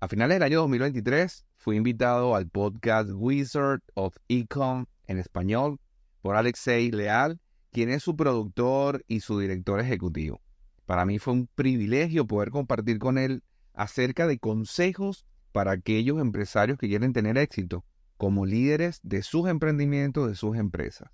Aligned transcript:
A 0.00 0.06
finales 0.06 0.36
del 0.36 0.44
año 0.44 0.60
2023 0.60 1.44
fui 1.56 1.76
invitado 1.76 2.36
al 2.36 2.48
podcast 2.48 3.10
Wizard 3.12 3.80
of 3.94 4.16
Econ 4.28 4.86
en 5.08 5.18
español 5.18 5.80
por 6.22 6.36
Alexei 6.36 6.92
Leal, 6.92 7.40
quien 7.72 7.90
es 7.90 8.04
su 8.04 8.14
productor 8.14 9.04
y 9.08 9.20
su 9.20 9.40
director 9.40 9.80
ejecutivo. 9.80 10.40
Para 10.86 11.04
mí 11.04 11.18
fue 11.18 11.32
un 11.32 11.48
privilegio 11.48 12.28
poder 12.28 12.50
compartir 12.50 13.00
con 13.00 13.18
él 13.18 13.42
acerca 13.74 14.28
de 14.28 14.38
consejos 14.38 15.26
para 15.50 15.72
aquellos 15.72 16.20
empresarios 16.20 16.78
que 16.78 16.86
quieren 16.86 17.12
tener 17.12 17.36
éxito 17.36 17.84
como 18.16 18.46
líderes 18.46 19.00
de 19.02 19.24
sus 19.24 19.48
emprendimientos, 19.48 20.28
de 20.28 20.36
sus 20.36 20.56
empresas. 20.56 21.10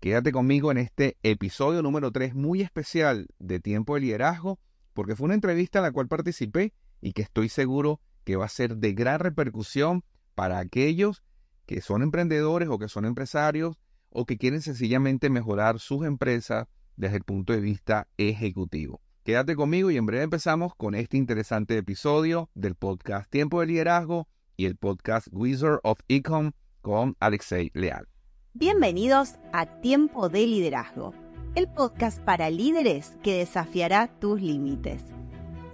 Quédate 0.00 0.32
conmigo 0.32 0.72
en 0.72 0.78
este 0.78 1.18
episodio 1.22 1.82
número 1.82 2.10
3 2.10 2.34
muy 2.34 2.62
especial 2.62 3.28
de 3.38 3.60
Tiempo 3.60 3.94
de 3.94 4.00
Liderazgo, 4.00 4.58
porque 4.92 5.14
fue 5.14 5.26
una 5.26 5.34
entrevista 5.34 5.78
en 5.78 5.84
la 5.84 5.92
cual 5.92 6.08
participé 6.08 6.72
y 7.00 7.12
que 7.12 7.22
estoy 7.22 7.48
seguro 7.48 8.00
que 8.28 8.36
va 8.36 8.44
a 8.44 8.50
ser 8.50 8.76
de 8.76 8.92
gran 8.92 9.20
repercusión 9.20 10.04
para 10.34 10.58
aquellos 10.58 11.22
que 11.64 11.80
son 11.80 12.02
emprendedores 12.02 12.68
o 12.68 12.78
que 12.78 12.90
son 12.90 13.06
empresarios 13.06 13.78
o 14.10 14.26
que 14.26 14.36
quieren 14.36 14.60
sencillamente 14.60 15.30
mejorar 15.30 15.78
sus 15.78 16.04
empresas 16.04 16.66
desde 16.96 17.16
el 17.16 17.24
punto 17.24 17.54
de 17.54 17.60
vista 17.60 18.06
ejecutivo. 18.18 19.00
Quédate 19.24 19.56
conmigo 19.56 19.90
y 19.90 19.96
en 19.96 20.04
breve 20.04 20.24
empezamos 20.24 20.74
con 20.74 20.94
este 20.94 21.16
interesante 21.16 21.78
episodio 21.78 22.50
del 22.54 22.74
podcast 22.74 23.30
Tiempo 23.30 23.60
de 23.60 23.68
Liderazgo 23.68 24.28
y 24.58 24.66
el 24.66 24.76
podcast 24.76 25.28
Wizard 25.32 25.80
of 25.82 26.00
Econ 26.08 26.54
con 26.82 27.16
Alexei 27.20 27.70
Leal. 27.72 28.08
Bienvenidos 28.52 29.36
a 29.54 29.80
Tiempo 29.80 30.28
de 30.28 30.46
Liderazgo, 30.46 31.14
el 31.54 31.66
podcast 31.66 32.20
para 32.20 32.50
líderes 32.50 33.16
que 33.22 33.38
desafiará 33.38 34.08
tus 34.20 34.42
límites. 34.42 35.02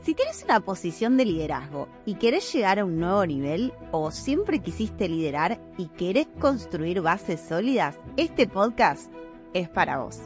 Si 0.04 0.14
tienes 0.14 0.44
una 0.44 0.60
posición 0.60 1.16
de 1.16 1.24
liderazgo 1.24 1.88
y 2.04 2.16
querés 2.16 2.52
llegar 2.52 2.78
a 2.78 2.84
un 2.84 3.00
nuevo 3.00 3.24
nivel 3.24 3.72
o 3.90 4.10
siempre 4.10 4.58
quisiste 4.58 5.08
liderar 5.08 5.58
y 5.78 5.86
querés 5.86 6.26
construir 6.38 7.00
bases 7.00 7.40
sólidas, 7.40 7.96
este 8.18 8.46
podcast 8.46 9.10
es 9.54 9.70
para 9.70 10.00
vos. 10.00 10.20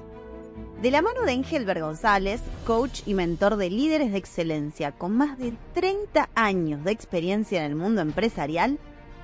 De 0.82 0.90
la 0.90 1.00
mano 1.00 1.22
de 1.22 1.30
Engelbert 1.30 1.80
González, 1.80 2.40
coach 2.66 3.02
y 3.06 3.14
mentor 3.14 3.54
de 3.54 3.70
líderes 3.70 4.10
de 4.10 4.18
excelencia 4.18 4.90
con 4.90 5.16
más 5.16 5.38
de 5.38 5.54
30 5.74 6.28
años 6.34 6.82
de 6.82 6.90
experiencia 6.90 7.64
en 7.64 7.70
el 7.70 7.76
mundo 7.76 8.00
empresarial, 8.00 8.80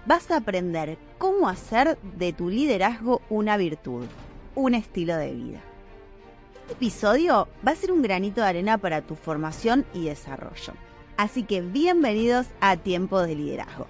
vas 0.07 0.31
a 0.31 0.37
aprender 0.37 0.99
cómo 1.19 1.49
hacer 1.49 1.99
de 2.17 2.33
tu 2.33 2.49
liderazgo 2.49 3.23
una 3.29 3.57
virtud, 3.57 4.05
un 4.55 4.75
estilo 4.75 5.17
de 5.17 5.35
vida. 5.35 5.74
Este 6.65 6.73
episodio 6.73 7.47
va 7.67 7.73
a 7.73 7.77
ser 7.77 7.93
un 7.93 8.01
granito 8.01 8.41
de 8.41 8.47
arena 8.47 8.79
para 8.79 9.03
tu 9.03 9.17
formación 9.17 9.85
y 9.93 10.07
desarrollo. 10.07 10.73
Así 11.19 11.43
que 11.43 11.61
bienvenidos 11.61 12.47
a 12.63 12.79
Tiempo 12.79 13.21
de 13.21 13.35
Liderazgo. 13.35 13.87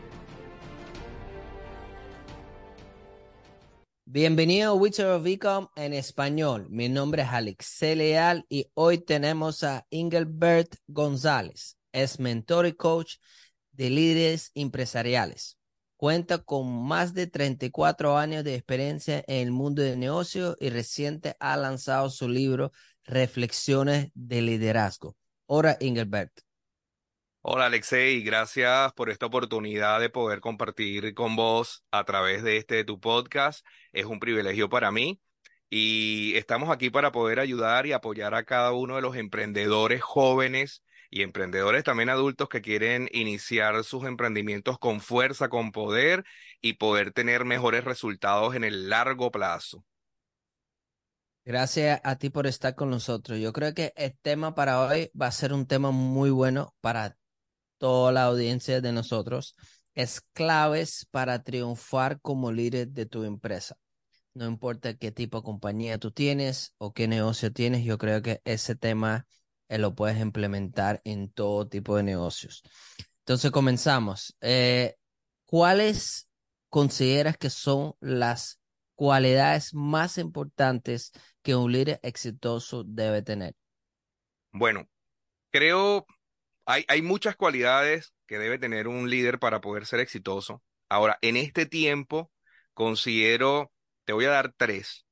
Bienvenido 4.04 4.72
a 4.72 4.74
Witcher 4.74 5.06
of 5.06 5.24
Ecom 5.24 5.68
en 5.76 5.94
español. 5.94 6.66
Mi 6.68 6.88
nombre 6.88 7.22
es 7.22 7.28
Alex 7.28 7.80
Leal 7.80 8.44
y 8.48 8.66
hoy 8.74 8.98
tenemos 8.98 9.62
a 9.62 9.86
Engelbert 9.92 10.74
González. 10.88 11.78
Es 11.92 12.18
mentor 12.18 12.66
y 12.66 12.72
coach 12.72 13.18
de 13.70 13.88
líderes 13.88 14.50
empresariales. 14.56 15.58
Cuenta 16.04 16.36
con 16.36 16.86
más 16.86 17.14
de 17.14 17.26
34 17.28 18.18
años 18.18 18.44
de 18.44 18.56
experiencia 18.56 19.24
en 19.26 19.46
el 19.46 19.52
mundo 19.52 19.80
del 19.80 19.98
negocio 19.98 20.54
y 20.60 20.68
reciente 20.68 21.34
ha 21.40 21.56
lanzado 21.56 22.10
su 22.10 22.28
libro 22.28 22.72
Reflexiones 23.04 24.10
de 24.12 24.42
Liderazgo. 24.42 25.16
Hola, 25.46 25.78
Engelbert. 25.80 26.42
Hola, 27.40 27.64
Alexei. 27.64 28.22
Gracias 28.22 28.92
por 28.92 29.08
esta 29.08 29.24
oportunidad 29.24 29.98
de 29.98 30.10
poder 30.10 30.40
compartir 30.40 31.14
con 31.14 31.36
vos 31.36 31.86
a 31.90 32.04
través 32.04 32.42
de 32.42 32.58
este 32.58 32.84
tu 32.84 33.00
podcast. 33.00 33.64
Es 33.90 34.04
un 34.04 34.20
privilegio 34.20 34.68
para 34.68 34.90
mí 34.90 35.22
y 35.70 36.34
estamos 36.36 36.68
aquí 36.68 36.90
para 36.90 37.12
poder 37.12 37.40
ayudar 37.40 37.86
y 37.86 37.92
apoyar 37.92 38.34
a 38.34 38.44
cada 38.44 38.72
uno 38.72 38.96
de 38.96 39.00
los 39.00 39.16
emprendedores 39.16 40.02
jóvenes 40.02 40.82
y 41.14 41.22
emprendedores 41.22 41.84
también 41.84 42.08
adultos 42.08 42.48
que 42.48 42.60
quieren 42.60 43.08
iniciar 43.12 43.84
sus 43.84 44.04
emprendimientos 44.04 44.80
con 44.80 45.00
fuerza, 45.00 45.48
con 45.48 45.70
poder 45.70 46.24
y 46.60 46.72
poder 46.72 47.12
tener 47.12 47.44
mejores 47.44 47.84
resultados 47.84 48.56
en 48.56 48.64
el 48.64 48.88
largo 48.88 49.30
plazo. 49.30 49.84
Gracias 51.44 52.00
a 52.02 52.16
ti 52.16 52.30
por 52.30 52.48
estar 52.48 52.74
con 52.74 52.90
nosotros. 52.90 53.38
Yo 53.38 53.52
creo 53.52 53.74
que 53.74 53.92
el 53.94 54.18
tema 54.22 54.56
para 54.56 54.80
hoy 54.80 55.12
va 55.20 55.28
a 55.28 55.30
ser 55.30 55.52
un 55.52 55.66
tema 55.68 55.92
muy 55.92 56.30
bueno 56.30 56.74
para 56.80 57.16
toda 57.78 58.10
la 58.10 58.24
audiencia 58.24 58.80
de 58.80 58.90
nosotros. 58.90 59.54
Es 59.94 60.20
claves 60.32 61.06
para 61.12 61.44
triunfar 61.44 62.20
como 62.22 62.50
líder 62.50 62.88
de 62.88 63.06
tu 63.06 63.22
empresa. 63.22 63.76
No 64.32 64.46
importa 64.46 64.94
qué 64.94 65.12
tipo 65.12 65.38
de 65.38 65.44
compañía 65.44 65.98
tú 65.98 66.10
tienes 66.10 66.74
o 66.78 66.92
qué 66.92 67.06
negocio 67.06 67.52
tienes, 67.52 67.84
yo 67.84 67.98
creo 67.98 68.20
que 68.20 68.40
ese 68.44 68.74
tema 68.74 69.28
eh, 69.68 69.78
lo 69.78 69.94
puedes 69.94 70.20
implementar 70.20 71.00
en 71.04 71.30
todo 71.30 71.68
tipo 71.68 71.96
de 71.96 72.02
negocios. 72.02 72.62
Entonces 73.20 73.50
comenzamos. 73.50 74.36
Eh, 74.40 74.96
¿Cuáles 75.46 76.28
consideras 76.68 77.36
que 77.36 77.50
son 77.50 77.94
las 78.00 78.60
cualidades 78.94 79.74
más 79.74 80.18
importantes 80.18 81.12
que 81.42 81.54
un 81.54 81.72
líder 81.72 82.00
exitoso 82.02 82.84
debe 82.84 83.22
tener? 83.22 83.54
Bueno, 84.52 84.88
creo 85.50 86.06
hay, 86.66 86.84
hay 86.88 87.02
muchas 87.02 87.36
cualidades 87.36 88.14
que 88.26 88.38
debe 88.38 88.58
tener 88.58 88.88
un 88.88 89.10
líder 89.10 89.38
para 89.38 89.60
poder 89.60 89.86
ser 89.86 90.00
exitoso. 90.00 90.62
Ahora, 90.88 91.18
en 91.22 91.36
este 91.36 91.66
tiempo, 91.66 92.30
considero, 92.72 93.72
te 94.04 94.12
voy 94.12 94.24
a 94.24 94.30
dar 94.30 94.54
tres. 94.56 95.06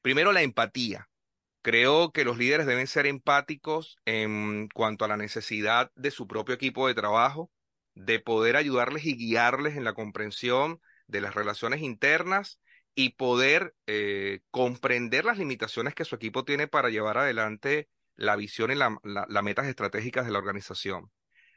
Primero, 0.00 0.32
la 0.32 0.42
empatía. 0.42 1.08
Creo 1.62 2.10
que 2.10 2.24
los 2.24 2.38
líderes 2.38 2.66
deben 2.66 2.88
ser 2.88 3.06
empáticos 3.06 3.96
en 4.04 4.68
cuanto 4.68 5.04
a 5.04 5.08
la 5.08 5.16
necesidad 5.16 5.92
de 5.94 6.10
su 6.10 6.26
propio 6.26 6.56
equipo 6.56 6.88
de 6.88 6.94
trabajo, 6.94 7.52
de 7.94 8.18
poder 8.18 8.56
ayudarles 8.56 9.04
y 9.04 9.16
guiarles 9.16 9.76
en 9.76 9.84
la 9.84 9.94
comprensión 9.94 10.80
de 11.06 11.20
las 11.20 11.34
relaciones 11.34 11.80
internas 11.80 12.58
y 12.96 13.10
poder 13.10 13.74
eh, 13.86 14.40
comprender 14.50 15.24
las 15.24 15.38
limitaciones 15.38 15.94
que 15.94 16.04
su 16.04 16.16
equipo 16.16 16.44
tiene 16.44 16.66
para 16.66 16.90
llevar 16.90 17.16
adelante 17.18 17.88
la 18.16 18.34
visión 18.34 18.72
y 18.72 18.74
las 18.74 19.42
metas 19.44 19.66
estratégicas 19.66 20.26
de 20.26 20.32
la 20.32 20.38
organización. 20.38 21.10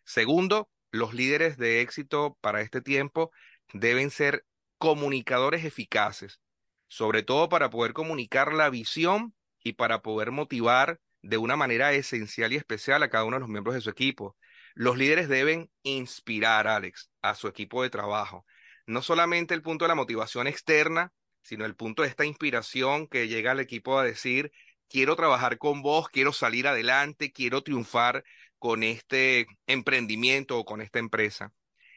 Segundo, 0.03 0.69
los 0.91 1.13
líderes 1.13 1.57
de 1.57 1.81
éxito 1.81 2.37
para 2.41 2.61
este 2.61 2.81
tiempo 2.81 3.31
deben 3.73 4.11
ser 4.11 4.45
comunicadores 4.77 5.65
eficaces, 5.65 6.39
sobre 6.87 7.23
todo 7.23 7.49
para 7.49 7.71
poder 7.71 7.93
comunicar 7.93 8.53
la 8.53 8.69
visión 8.69 9.33
y 9.65 9.73
para 9.73 10.03
poder 10.03 10.31
motivar 10.31 10.99
de 11.23 11.37
una 11.37 11.55
manera 11.55 11.91
esencial 11.91 12.53
y 12.53 12.55
especial 12.55 13.01
a 13.01 13.09
cada 13.09 13.23
uno 13.25 13.37
de 13.37 13.41
los 13.41 13.49
miembros 13.49 13.73
de 13.73 13.81
su 13.81 13.89
equipo. 13.89 14.37
Los 14.75 14.95
líderes 14.95 15.27
deben 15.27 15.71
inspirar, 15.81 16.67
Alex, 16.67 17.09
a 17.23 17.33
su 17.33 17.47
equipo 17.47 17.81
de 17.81 17.89
trabajo. 17.89 18.45
No 18.85 19.01
solamente 19.01 19.55
el 19.55 19.63
punto 19.63 19.85
de 19.85 19.89
la 19.89 19.95
motivación 19.95 20.45
externa, 20.45 21.11
sino 21.41 21.65
el 21.65 21.75
punto 21.75 22.03
de 22.03 22.09
esta 22.09 22.25
inspiración 22.25 23.07
que 23.07 23.27
llega 23.27 23.51
al 23.51 23.59
equipo 23.59 23.97
a 23.97 24.03
decir, 24.03 24.51
quiero 24.87 25.15
trabajar 25.15 25.57
con 25.57 25.81
vos, 25.81 26.09
quiero 26.09 26.31
salir 26.31 26.67
adelante, 26.67 27.31
quiero 27.31 27.63
triunfar 27.63 28.23
con 28.59 28.83
este 28.83 29.47
emprendimiento 29.65 30.59
o 30.59 30.65
con 30.65 30.79
esta 30.79 30.99
empresa. 30.99 31.51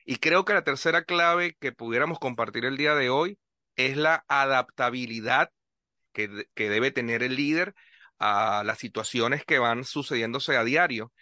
Y 0.06 0.16
creo 0.16 0.46
que 0.46 0.54
la 0.54 0.64
tercera 0.64 1.04
clave 1.04 1.54
que 1.60 1.72
pudiéramos 1.72 2.18
compartir 2.18 2.64
el 2.64 2.78
día 2.78 2.94
de 2.94 3.10
hoy 3.10 3.38
es 3.76 3.98
la 3.98 4.24
adaptabilidad 4.26 5.50
que, 6.54 6.68
debe 6.68 6.90
tener 6.90 7.22
el 7.22 7.36
líder 7.36 7.74
a 8.18 8.62
las 8.64 8.78
situaciones 8.78 9.44
que 9.44 9.58
van 9.58 9.84
sucediéndose 9.84 10.56
a 10.56 10.64
diario. 10.64 11.12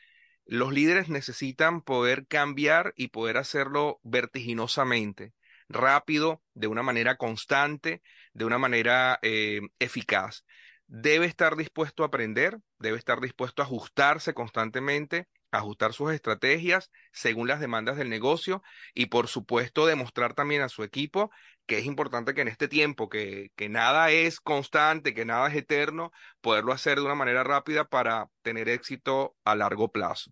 Los 0.47 0.73
líderes 0.73 1.09
necesitan 1.09 1.83
poder 1.83 2.27
cambiar 2.27 2.95
y 2.97 3.09
poder 3.09 3.37
hacerlo 3.37 4.01
vertiginosamente, 4.03 5.35
rápido, 5.69 6.43
de 6.55 6.69
una 6.69 6.83
manera 6.83 7.17
constante, 7.17 8.03
de 8.33 8.45
una 8.45 8.59
manera 8.59 9.19
eh, 9.23 9.61
eficaz. 9.79 10.45
Debe 10.87 11.27
estar 11.27 11.57
dispuesto 11.57 12.05
a 12.05 12.07
aprender, 12.07 12.59
debe 12.79 12.97
estar 12.97 13.21
dispuesto 13.21 13.61
a 13.61 13.65
ajustarse 13.65 14.35
constantemente, 14.35 15.29
ajustar 15.51 15.93
sus 15.93 16.13
estrategias 16.13 16.91
según 17.13 17.49
las 17.49 17.61
demandas 17.61 17.97
del 17.97 18.11
negocio 18.11 18.63
y 18.95 19.07
por 19.07 19.29
supuesto 19.29 19.87
demostrar 19.87 20.35
también 20.35 20.63
a 20.63 20.69
su 20.69 20.83
equipo 20.83 21.31
que 21.67 21.79
es 21.79 21.85
importante 21.85 22.33
que 22.33 22.43
en 22.43 22.49
este 22.49 22.69
tiempo, 22.69 23.09
que, 23.09 23.51
que 23.57 23.69
nada 23.69 24.11
es 24.11 24.41
constante, 24.41 25.15
que 25.15 25.25
nada 25.25 25.49
es 25.49 25.57
eterno, 25.57 26.13
poderlo 26.41 26.73
hacer 26.73 26.99
de 26.99 27.05
una 27.05 27.17
manera 27.17 27.43
rápida 27.43 27.89
para 27.89 28.31
tener 28.43 28.69
éxito 28.69 29.37
a 29.45 29.57
largo 29.57 29.91
plazo. 29.91 30.31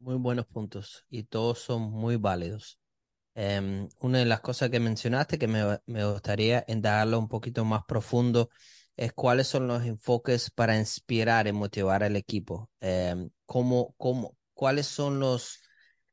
Muy 0.00 0.16
buenos 0.16 0.46
puntos 0.46 1.04
y 1.08 1.22
todos 1.22 1.60
son 1.60 1.82
muy 1.82 2.16
válidos. 2.16 2.78
Em, 3.34 3.88
una 4.00 4.18
de 4.18 4.24
las 4.24 4.40
cosas 4.40 4.70
que 4.70 4.80
mencionaste 4.80 5.38
que 5.38 5.46
me, 5.46 5.80
me 5.86 6.04
gustaría 6.04 6.64
indagarlo 6.68 7.18
un 7.18 7.28
poquito 7.28 7.64
más 7.64 7.84
profundo 7.86 8.50
es 8.96 9.12
cuáles 9.12 9.46
son 9.46 9.66
los 9.66 9.84
enfoques 9.84 10.50
para 10.50 10.76
inspirar 10.78 11.46
y 11.46 11.52
motivar 11.52 12.02
al 12.02 12.16
equipo. 12.16 12.70
Eh, 12.80 13.28
cómo, 13.44 13.94
cómo, 13.98 14.36
¿Cuáles 14.54 14.86
son 14.86 15.20
los 15.20 15.60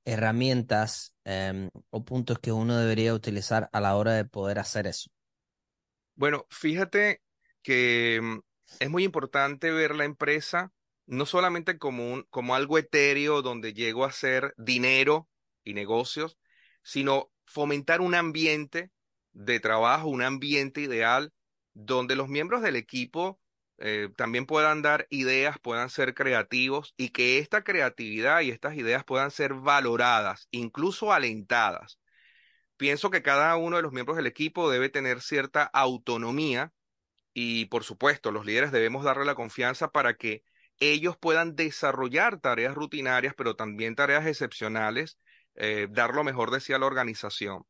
herramientas 0.04 1.16
em, 1.24 1.70
o 1.90 2.04
puntos 2.04 2.40
que 2.40 2.52
uno 2.52 2.78
debería 2.78 3.14
utilizar 3.14 3.70
a 3.72 3.80
la 3.80 3.96
hora 3.96 4.12
de 4.12 4.26
poder 4.26 4.60
hacer 4.60 4.86
eso? 4.86 5.10
Bueno, 6.16 6.46
fíjate 6.50 7.22
que 7.62 8.20
mm, 8.22 8.40
es 8.82 8.90
muy 8.90 9.06
importante 9.06 9.72
ver 9.72 9.96
la 9.96 10.04
empresa 10.04 10.74
no 11.06 11.26
solamente 11.26 11.78
como 11.78 12.12
un, 12.12 12.24
como 12.30 12.54
algo 12.54 12.78
etéreo 12.78 13.42
donde 13.42 13.74
llego 13.74 14.04
a 14.04 14.10
hacer 14.10 14.54
dinero 14.58 15.30
y 15.64 15.74
negocios, 15.74 16.38
sino 16.82 17.32
fomentar 17.46 18.02
un 18.02 18.14
ambiente 18.14 18.92
de 19.32 19.62
trabajo, 19.62 20.10
un 20.10 20.22
ambiente 20.22 20.82
ideal 20.82 21.32
donde 21.74 22.16
los 22.16 22.30
miembros 22.30 22.62
del 22.62 22.76
equipo 22.76 23.40
eh, 23.80 24.10
también 24.16 24.46
puedan 24.46 24.82
dar 24.82 25.08
ideas, 25.10 25.58
puedan 25.60 25.90
ser 25.90 26.14
creativos 26.14 26.94
y 26.98 27.10
que 27.10 27.40
esta 27.40 27.64
creatividad 27.64 28.42
y 28.42 28.52
estas 28.52 28.76
ideas 28.78 29.04
puedan 29.04 29.32
ser 29.32 29.54
valoradas, 29.54 30.48
incluso 30.52 31.12
alentadas. 31.12 32.00
Pienso 32.78 33.10
que 33.10 33.22
cada 33.22 33.56
uno 33.56 33.78
de 33.78 33.84
los 33.84 33.92
miembros 33.92 34.18
del 34.18 34.28
equipo 34.28 34.70
debe 34.70 34.90
tener 34.90 35.22
cierta 35.22 35.64
autonomía 35.64 36.74
y, 37.34 37.66
por 37.66 37.84
supuesto, 37.84 38.32
los 38.32 38.46
líderes 38.46 38.72
debemos 38.72 39.04
darle 39.04 39.26
la 39.26 39.36
confianza 39.36 39.90
para 39.90 40.16
que 40.16 40.44
ellos 40.80 41.18
puedan 41.18 41.56
desarrollar 41.56 42.40
tareas 42.40 42.76
rutinarias, 42.76 43.34
pero 43.36 43.56
también 43.56 43.96
tareas 43.96 44.26
excepcionales, 44.26 45.18
eh, 45.56 45.88
dar 45.90 46.14
lo 46.14 46.24
mejor 46.24 46.52
de 46.52 46.60
sí 46.60 46.74
a 46.74 46.80
la 46.80 46.86
organización. 46.86 47.66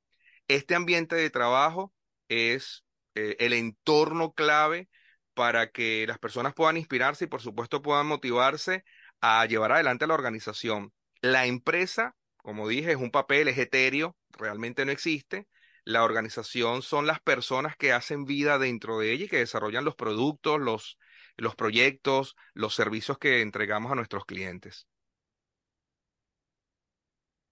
Este 0.48 0.76
ambiente 0.76 1.16
de 1.16 1.30
trabajo 1.30 1.94
es 2.28 2.83
eh, 3.16 3.36
el 3.40 3.54
entorno 3.54 4.34
clave 4.34 4.90
para 5.34 5.72
que 5.72 6.06
las 6.08 6.20
personas 6.20 6.54
puedan 6.54 6.78
inspirarse 6.78 7.26
y 7.26 7.28
por 7.28 7.42
supuesto 7.42 7.82
puedan 7.82 8.08
motivarse 8.08 8.84
a 9.22 9.46
llevar 9.46 9.72
adelante 9.72 10.08
la 10.08 10.14
organización. 10.14 10.94
La 11.22 11.46
empresa, 11.46 12.16
como 12.38 12.68
dije, 12.68 12.92
es 12.92 12.98
un 12.98 13.12
papel, 13.12 13.48
es 13.48 13.58
etéreo, 13.58 14.16
realmente 14.32 14.86
no 14.86 14.92
existe. 14.92 15.48
La 15.86 16.04
organización 16.04 16.82
son 16.82 17.08
las 17.08 17.20
personas 17.20 17.76
que 17.76 17.92
hacen 17.92 18.26
vida 18.26 18.58
dentro 18.58 19.00
de 19.00 19.12
ella 19.12 19.26
y 19.26 19.30
que 19.30 19.38
desarrollan 19.38 19.86
los 19.86 19.96
productos, 19.96 20.60
los, 20.60 20.98
los 21.36 21.56
proyectos, 21.56 22.36
los 22.54 22.74
servicios 22.76 23.18
que 23.18 23.42
entregamos 23.42 23.92
a 23.92 23.96
nuestros 23.96 24.26
clientes. 24.26 24.88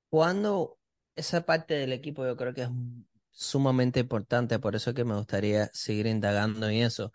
Cuando 0.10 0.78
esa 1.16 1.46
parte 1.46 1.74
del 1.74 1.94
equipo 1.94 2.26
yo 2.26 2.36
creo 2.36 2.54
que 2.54 2.64
es 2.64 2.70
sumamente 3.32 4.02
importante, 4.02 4.60
por 4.60 4.76
eso 4.76 4.94
que 4.94 5.06
me 5.06 5.16
gustaría 5.16 5.70
seguir 5.74 6.08
indagando 6.08 6.68
en 6.70 6.84
eso. 6.84 7.12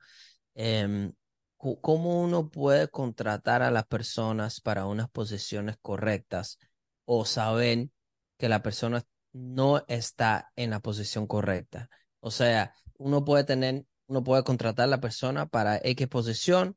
Em, 0.54 1.12
¿Cómo 1.58 2.22
uno 2.22 2.50
puede 2.50 2.88
contratar 2.88 3.62
a 3.62 3.70
las 3.70 3.86
personas 3.86 4.60
para 4.60 4.86
unas 4.86 5.10
posiciones 5.10 5.76
correctas 5.80 6.58
o 7.04 7.24
saber 7.24 7.90
que 8.38 8.48
la 8.48 8.62
persona 8.62 9.02
no 9.32 9.84
está 9.88 10.52
en 10.56 10.70
la 10.70 10.80
posición 10.80 11.26
correcta? 11.26 11.88
O 12.20 12.30
sea, 12.30 12.74
uno 12.98 13.24
puede 13.24 13.44
tener, 13.44 13.86
uno 14.06 14.22
puede 14.22 14.44
contratar 14.44 14.84
a 14.84 14.88
la 14.88 15.00
persona 15.00 15.46
para 15.46 15.78
X 15.82 16.08
posición, 16.08 16.76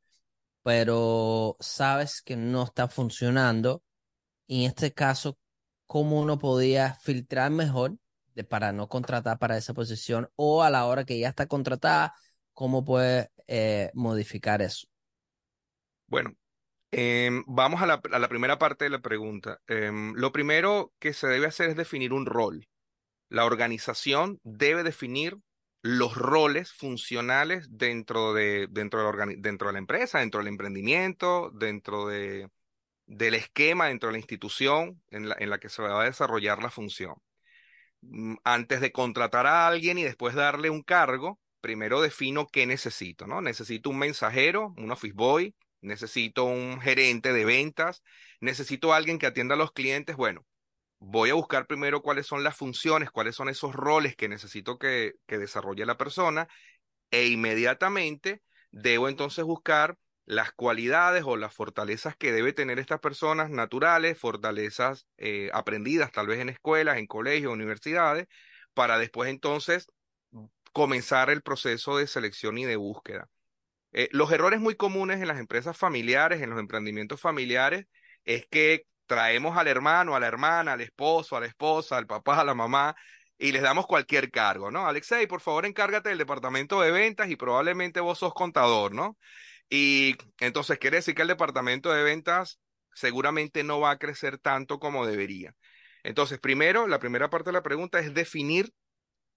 pero 0.63 1.57
sabes 1.59 2.21
que 2.21 2.35
no 2.37 2.63
está 2.63 2.87
funcionando. 2.87 3.83
Y 4.47 4.65
en 4.65 4.71
este 4.71 4.93
caso, 4.93 5.37
¿cómo 5.87 6.19
uno 6.19 6.39
podía 6.39 6.95
filtrar 6.95 7.51
mejor 7.51 7.97
de, 8.35 8.43
para 8.43 8.71
no 8.71 8.87
contratar 8.87 9.39
para 9.39 9.57
esa 9.57 9.73
posición 9.73 10.29
o 10.35 10.63
a 10.63 10.69
la 10.69 10.85
hora 10.85 11.05
que 11.05 11.19
ya 11.19 11.29
está 11.29 11.47
contratada? 11.47 12.13
¿Cómo 12.53 12.83
puede 12.83 13.31
eh, 13.47 13.91
modificar 13.93 14.61
eso? 14.61 14.87
Bueno, 16.07 16.33
em, 16.91 17.43
vamos 17.47 17.81
a 17.81 17.85
la, 17.85 18.01
a 18.11 18.19
la, 18.19 18.27
primera 18.27 18.57
parte 18.57 18.85
de 18.85 18.89
la 18.89 18.99
pregunta. 18.99 19.59
Em, 19.67 20.13
lo 20.15 20.31
primero 20.31 20.93
que 20.99 21.13
se 21.13 21.27
debe 21.27 21.47
hacer 21.47 21.69
es 21.69 21.75
definir 21.75 22.13
un 22.13 22.25
rol. 22.25 22.67
La 23.29 23.45
organización 23.45 24.39
debe 24.43 24.83
definir 24.83 25.37
los 25.81 26.15
roles 26.15 26.71
funcionales 26.73 27.67
dentro 27.69 28.33
de, 28.33 28.67
dentro 28.69 29.11
de, 29.11 29.17
la, 29.17 29.33
dentro 29.37 29.67
de 29.67 29.73
la 29.73 29.79
empresa, 29.79 30.19
dentro 30.19 30.39
del 30.39 30.49
emprendimiento, 30.49 31.51
dentro 31.53 32.07
de, 32.07 32.49
del 33.05 33.35
esquema, 33.35 33.87
dentro 33.87 34.07
de 34.09 34.13
la 34.13 34.19
institución 34.19 35.01
en 35.09 35.29
la, 35.29 35.35
en 35.39 35.49
la 35.49 35.59
que 35.59 35.69
se 35.69 35.81
va 35.81 36.01
a 36.01 36.05
desarrollar 36.05 36.61
la 36.61 36.71
función. 36.71 37.15
Mm, 38.01 38.35
antes 38.43 38.81
de 38.81 38.91
contratar 38.91 39.45
a 39.47 39.67
alguien 39.67 39.97
y 39.97 40.03
después 40.03 40.35
darle 40.35 40.69
un 40.69 40.83
cargo, 40.83 41.39
primero 41.61 42.01
defino 42.01 42.47
qué 42.47 42.65
necesito, 42.65 43.27
¿no? 43.27 43.41
Necesito 43.41 43.89
un 43.89 43.99
mensajero, 43.99 44.73
un 44.77 44.91
office 44.91 45.13
boy, 45.13 45.55
necesito 45.81 46.45
un 46.45 46.79
gerente 46.81 47.33
de 47.33 47.45
ventas, 47.45 48.01
necesito 48.39 48.93
alguien 48.93 49.19
que 49.19 49.27
atienda 49.27 49.55
a 49.55 49.57
los 49.57 49.71
clientes. 49.71 50.15
Bueno, 50.15 50.45
voy 50.99 51.29
a 51.31 51.35
buscar 51.35 51.67
primero 51.67 52.01
cuáles 52.01 52.27
son 52.27 52.43
las 52.43 52.55
funciones, 52.57 53.11
cuáles 53.11 53.35
son 53.35 53.49
esos 53.49 53.73
roles 53.75 54.15
que 54.15 54.29
necesito 54.29 54.77
que, 54.77 55.13
que 55.27 55.37
desarrolle 55.37 55.85
la 55.85 55.97
persona 55.97 56.47
e 57.11 57.27
inmediatamente 57.27 58.41
debo 58.71 59.09
entonces 59.09 59.43
buscar 59.45 59.97
las 60.29 60.51
cualidades 60.51 61.23
o 61.25 61.37
las 61.37 61.55
fortalezas 61.55 62.15
que 62.15 62.31
debe 62.31 62.53
tener 62.53 62.77
estas 62.77 62.99
personas 62.99 63.49
naturales, 63.49 64.15
fortalezas 64.15 65.07
eh, 65.17 65.49
aprendidas 65.53 66.11
tal 66.11 66.27
vez 66.27 66.39
en 66.39 66.49
escuelas, 66.49 66.99
en 66.99 67.07
colegios, 67.07 67.51
universidades, 67.51 68.27
para 68.75 68.99
después 68.99 69.31
entonces 69.31 69.87
comenzar 70.71 71.31
el 71.31 71.41
proceso 71.41 71.97
de 71.97 72.05
selección 72.05 72.59
y 72.59 72.65
de 72.65 72.75
búsqueda. 72.75 73.27
Eh, 73.91 74.07
los 74.11 74.31
errores 74.31 74.59
muy 74.59 74.75
comunes 74.75 75.19
en 75.19 75.27
las 75.27 75.39
empresas 75.39 75.75
familiares, 75.75 76.43
en 76.43 76.51
los 76.51 76.59
emprendimientos 76.59 77.19
familiares, 77.19 77.87
es 78.23 78.45
que 78.51 78.85
traemos 79.07 79.57
al 79.57 79.67
hermano, 79.67 80.15
a 80.15 80.19
la 80.19 80.27
hermana, 80.27 80.73
al 80.73 80.81
esposo, 80.81 81.37
a 81.37 81.39
la 81.39 81.47
esposa, 81.47 81.97
al 81.97 82.05
papá, 82.05 82.41
a 82.41 82.43
la 82.45 82.53
mamá, 82.53 82.95
y 83.39 83.51
les 83.51 83.63
damos 83.63 83.87
cualquier 83.87 84.29
cargo, 84.29 84.69
¿no? 84.69 84.85
Alexei, 84.87 85.25
por 85.25 85.41
favor, 85.41 85.65
encárgate 85.65 86.09
del 86.09 86.19
departamento 86.19 86.81
de 86.81 86.91
ventas 86.91 87.31
y 87.31 87.35
probablemente 87.35 87.99
vos 87.99 88.19
sos 88.19 88.35
contador, 88.35 88.93
¿no? 88.93 89.17
Y 89.69 90.15
entonces 90.39 90.79
quiere 90.79 90.97
decir 90.97 91.15
que 91.15 91.21
el 91.21 91.27
departamento 91.27 91.91
de 91.91 92.03
ventas 92.03 92.59
seguramente 92.93 93.63
no 93.63 93.79
va 93.79 93.91
a 93.91 93.99
crecer 93.99 94.37
tanto 94.37 94.79
como 94.79 95.05
debería. 95.05 95.55
Entonces, 96.03 96.39
primero, 96.39 96.87
la 96.87 96.99
primera 96.99 97.29
parte 97.29 97.49
de 97.49 97.53
la 97.53 97.63
pregunta 97.63 97.99
es 97.99 98.13
definir 98.13 98.73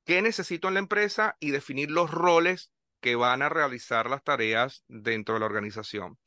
qué 0.04 0.22
necesito 0.22 0.68
en 0.68 0.74
la 0.74 0.80
empresa 0.80 1.36
y 1.40 1.50
definir 1.50 1.90
los 1.90 2.10
roles 2.10 2.72
que 3.00 3.16
van 3.16 3.42
a 3.42 3.48
realizar 3.48 4.08
las 4.08 4.22
tareas 4.24 4.84
dentro 4.88 5.34
de 5.34 5.40
la 5.40 5.46
organización. 5.46 6.18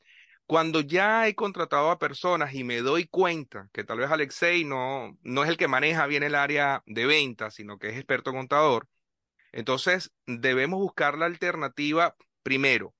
Cuando 0.46 0.80
ya 0.80 1.28
he 1.28 1.34
contratado 1.34 1.90
a 1.90 1.98
personas 1.98 2.54
y 2.54 2.64
me 2.64 2.78
doy 2.78 3.08
cuenta 3.08 3.68
que 3.72 3.84
tal 3.84 3.98
vez 3.98 4.10
Alexei 4.10 4.64
no, 4.64 5.18
no 5.22 5.44
es 5.44 5.50
el 5.50 5.56
que 5.56 5.68
maneja 5.68 6.06
bien 6.06 6.22
el 6.22 6.36
área 6.36 6.82
de 6.86 7.06
ventas, 7.06 7.54
sino 7.54 7.78
que 7.78 7.88
es 7.88 7.96
experto 7.96 8.32
contador, 8.32 8.88
entonces 9.52 10.12
debemos 10.26 10.80
buscar 10.80 11.18
la 11.18 11.26
alternativa 11.26 12.16
primero. 12.42 12.95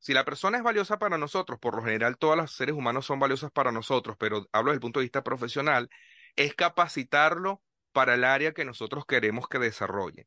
Si 0.00 0.14
la 0.14 0.24
persona 0.24 0.56
es 0.56 0.64
valiosa 0.64 0.98
para 0.98 1.18
nosotros, 1.18 1.58
por 1.60 1.76
lo 1.76 1.82
general 1.84 2.16
todos 2.16 2.36
los 2.36 2.52
seres 2.52 2.74
humanos 2.74 3.04
son 3.04 3.20
valiosos 3.20 3.52
para 3.52 3.70
nosotros, 3.70 4.16
pero 4.18 4.48
hablo 4.50 4.70
desde 4.70 4.76
el 4.76 4.80
punto 4.80 5.00
de 5.00 5.04
vista 5.04 5.22
profesional, 5.22 5.90
es 6.36 6.54
capacitarlo 6.54 7.62
para 7.92 8.14
el 8.14 8.24
área 8.24 8.52
que 8.52 8.64
nosotros 8.64 9.04
queremos 9.06 9.46
que 9.46 9.58
desarrolle. 9.58 10.26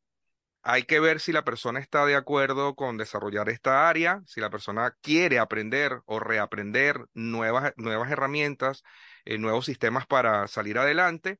Hay 0.62 0.84
que 0.84 1.00
ver 1.00 1.20
si 1.20 1.32
la 1.34 1.44
persona 1.44 1.80
está 1.80 2.06
de 2.06 2.16
acuerdo 2.16 2.76
con 2.76 2.98
desarrollar 2.98 3.50
esta 3.50 3.90
área, 3.90 4.22
si 4.28 4.42
la 4.42 4.52
persona 4.52 4.96
quiere 5.02 5.40
aprender 5.40 6.02
o 6.06 6.20
reaprender 6.20 7.08
nuevas, 7.16 7.74
nuevas 7.76 8.12
herramientas, 8.12 8.84
eh, 9.26 9.40
nuevos 9.40 9.66
sistemas 9.66 10.06
para 10.06 10.48
salir 10.48 10.78
adelante. 10.78 11.40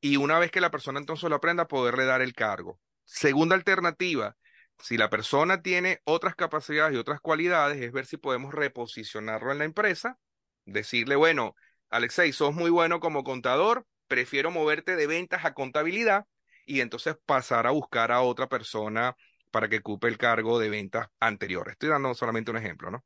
Y 0.00 0.16
una 0.16 0.38
vez 0.38 0.52
que 0.52 0.60
la 0.60 0.70
persona 0.70 1.00
entonces 1.00 1.28
lo 1.28 1.36
aprenda, 1.36 1.68
poderle 1.68 2.04
dar 2.06 2.22
el 2.22 2.32
cargo. 2.32 2.80
Segunda 3.04 3.56
alternativa, 3.56 4.36
si 4.82 4.98
la 4.98 5.08
persona 5.08 5.62
tiene 5.62 6.00
otras 6.04 6.34
capacidades 6.34 6.94
y 6.94 6.98
otras 6.98 7.20
cualidades, 7.20 7.80
es 7.80 7.92
ver 7.92 8.04
si 8.04 8.16
podemos 8.16 8.52
reposicionarlo 8.52 9.52
en 9.52 9.58
la 9.58 9.64
empresa, 9.64 10.18
decirle, 10.64 11.16
bueno, 11.16 11.54
Alexei, 11.88 12.32
sos 12.32 12.54
muy 12.54 12.70
bueno 12.70 13.00
como 13.00 13.22
contador, 13.22 13.86
prefiero 14.08 14.50
moverte 14.50 14.96
de 14.96 15.06
ventas 15.06 15.44
a 15.44 15.54
contabilidad 15.54 16.26
y 16.66 16.80
entonces 16.80 17.16
pasar 17.24 17.66
a 17.66 17.70
buscar 17.70 18.12
a 18.12 18.22
otra 18.22 18.48
persona 18.48 19.16
para 19.50 19.68
que 19.68 19.78
ocupe 19.78 20.08
el 20.08 20.18
cargo 20.18 20.58
de 20.58 20.68
ventas 20.68 21.06
anterior. 21.20 21.68
Estoy 21.70 21.90
dando 21.90 22.12
solamente 22.14 22.50
un 22.50 22.56
ejemplo, 22.56 22.90
¿no? 22.90 23.04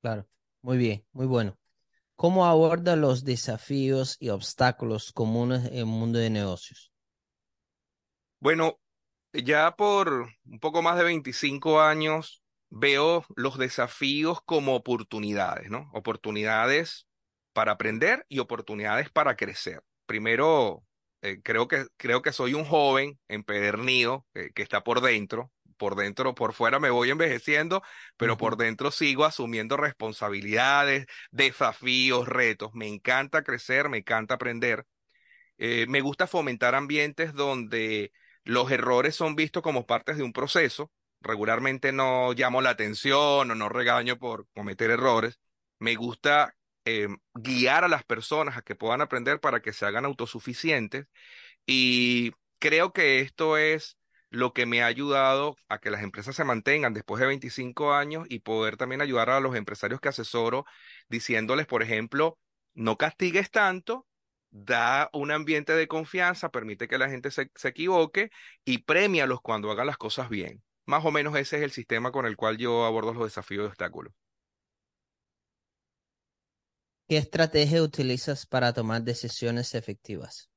Claro, 0.00 0.26
muy 0.62 0.78
bien, 0.78 1.06
muy 1.12 1.26
bueno. 1.26 1.56
¿Cómo 2.16 2.46
aborda 2.46 2.96
los 2.96 3.24
desafíos 3.24 4.16
y 4.18 4.30
obstáculos 4.30 5.12
comunes 5.12 5.66
en 5.66 5.78
el 5.78 5.86
mundo 5.86 6.18
de 6.18 6.30
negocios? 6.30 6.92
Bueno, 8.40 8.80
ya 9.42 9.72
por 9.76 10.28
un 10.44 10.60
poco 10.60 10.82
más 10.82 10.96
de 10.98 11.04
25 11.04 11.80
años 11.80 12.42
veo 12.70 13.24
los 13.36 13.58
desafíos 13.58 14.40
como 14.44 14.74
oportunidades, 14.74 15.70
¿no? 15.70 15.90
Oportunidades 15.94 17.06
para 17.52 17.72
aprender 17.72 18.24
y 18.28 18.40
oportunidades 18.40 19.10
para 19.10 19.36
crecer. 19.36 19.82
Primero, 20.06 20.84
eh, 21.22 21.40
creo, 21.42 21.68
que, 21.68 21.86
creo 21.96 22.22
que 22.22 22.32
soy 22.32 22.54
un 22.54 22.64
joven 22.64 23.18
empedernido 23.28 24.26
que 24.32 24.62
está 24.62 24.84
por 24.84 25.00
dentro, 25.00 25.50
por 25.78 25.96
dentro, 25.96 26.34
por 26.34 26.52
fuera 26.52 26.78
me 26.78 26.90
voy 26.90 27.10
envejeciendo, 27.10 27.82
pero 28.18 28.36
por 28.36 28.56
dentro 28.58 28.90
sigo 28.90 29.24
asumiendo 29.24 29.76
responsabilidades, 29.78 31.06
desafíos, 31.30 32.28
retos. 32.28 32.70
Me 32.74 32.88
encanta 32.88 33.42
crecer, 33.42 33.88
me 33.88 33.98
encanta 33.98 34.34
aprender. 34.34 34.84
Eh, 35.58 35.86
me 35.88 36.00
gusta 36.02 36.26
fomentar 36.26 36.74
ambientes 36.74 37.34
donde 37.34 38.12
los 38.48 38.70
errores 38.70 39.14
son 39.14 39.36
vistos 39.36 39.62
como 39.62 39.86
partes 39.86 40.16
de 40.16 40.22
un 40.22 40.32
proceso. 40.32 40.90
Regularmente 41.20 41.92
no 41.92 42.32
llamo 42.32 42.62
la 42.62 42.70
atención 42.70 43.50
o 43.50 43.54
no 43.54 43.68
regaño 43.68 44.18
por 44.18 44.48
cometer 44.54 44.90
errores. 44.90 45.38
Me 45.78 45.96
gusta 45.96 46.56
eh, 46.86 47.08
guiar 47.34 47.84
a 47.84 47.88
las 47.88 48.04
personas 48.04 48.56
a 48.56 48.62
que 48.62 48.74
puedan 48.74 49.02
aprender 49.02 49.38
para 49.40 49.60
que 49.60 49.74
se 49.74 49.84
hagan 49.84 50.06
autosuficientes. 50.06 51.06
Y 51.66 52.32
creo 52.58 52.94
que 52.94 53.20
esto 53.20 53.58
es 53.58 53.98
lo 54.30 54.54
que 54.54 54.64
me 54.64 54.82
ha 54.82 54.86
ayudado 54.86 55.56
a 55.68 55.78
que 55.78 55.90
las 55.90 56.02
empresas 56.02 56.34
se 56.34 56.44
mantengan 56.44 56.94
después 56.94 57.20
de 57.20 57.26
25 57.26 57.92
años 57.92 58.26
y 58.30 58.40
poder 58.40 58.78
también 58.78 59.02
ayudar 59.02 59.28
a 59.28 59.40
los 59.40 59.56
empresarios 59.56 60.00
que 60.00 60.08
asesoro 60.08 60.64
diciéndoles, 61.10 61.66
por 61.66 61.82
ejemplo, 61.82 62.38
no 62.72 62.96
castigues 62.96 63.50
tanto, 63.50 64.06
da 64.50 65.10
un 65.12 65.30
ambiente 65.30 65.74
de 65.74 65.88
confianza, 65.88 66.50
permite 66.50 66.88
que 66.88 66.98
la 66.98 67.08
gente 67.08 67.30
se, 67.30 67.50
se 67.54 67.68
equivoque 67.68 68.30
y 68.64 68.78
premialos 68.78 69.40
cuando 69.40 69.70
hagan 69.70 69.86
las 69.86 69.98
cosas 69.98 70.28
bien. 70.28 70.62
Más 70.86 71.04
o 71.04 71.10
menos 71.10 71.36
ese 71.36 71.58
es 71.58 71.62
el 71.62 71.70
sistema 71.70 72.12
con 72.12 72.26
el 72.26 72.36
cual 72.36 72.56
yo 72.56 72.84
abordo 72.84 73.12
los 73.12 73.24
desafíos 73.24 73.64
de 73.64 73.68
obstáculos. 73.68 74.14
¿Qué 77.08 77.16
estrategia 77.16 77.82
utilizas 77.82 78.46
para 78.46 78.74
tomar 78.74 79.02
decisiones 79.02 79.74
efectivas? 79.74 80.50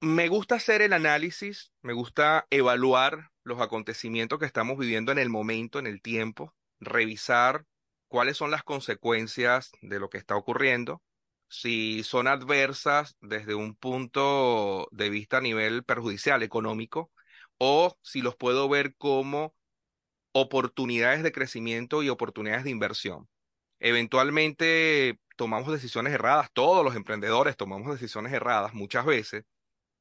Me 0.00 0.28
gusta 0.28 0.54
hacer 0.54 0.82
el 0.82 0.92
análisis, 0.92 1.72
me 1.82 1.92
gusta 1.92 2.46
evaluar 2.50 3.30
los 3.42 3.60
acontecimientos 3.60 4.38
que 4.38 4.46
estamos 4.46 4.78
viviendo 4.78 5.10
en 5.10 5.18
el 5.18 5.30
momento, 5.30 5.80
en 5.80 5.88
el 5.88 6.00
tiempo, 6.00 6.54
revisar 6.78 7.64
cuáles 8.08 8.36
son 8.36 8.50
las 8.50 8.64
consecuencias 8.64 9.70
de 9.82 10.00
lo 10.00 10.10
que 10.10 10.18
está 10.18 10.36
ocurriendo, 10.36 11.02
si 11.48 12.02
son 12.04 12.26
adversas 12.26 13.16
desde 13.20 13.54
un 13.54 13.74
punto 13.74 14.88
de 14.92 15.10
vista 15.10 15.38
a 15.38 15.40
nivel 15.40 15.84
perjudicial 15.84 16.42
económico, 16.42 17.10
o 17.58 17.96
si 18.02 18.22
los 18.22 18.36
puedo 18.36 18.68
ver 18.68 18.94
como 18.96 19.54
oportunidades 20.32 21.22
de 21.22 21.32
crecimiento 21.32 22.02
y 22.02 22.08
oportunidades 22.08 22.64
de 22.64 22.70
inversión. 22.70 23.28
Eventualmente 23.80 25.18
tomamos 25.36 25.72
decisiones 25.72 26.12
erradas, 26.12 26.50
todos 26.52 26.84
los 26.84 26.96
emprendedores 26.96 27.56
tomamos 27.56 27.92
decisiones 27.92 28.32
erradas 28.32 28.74
muchas 28.74 29.04
veces. 29.06 29.44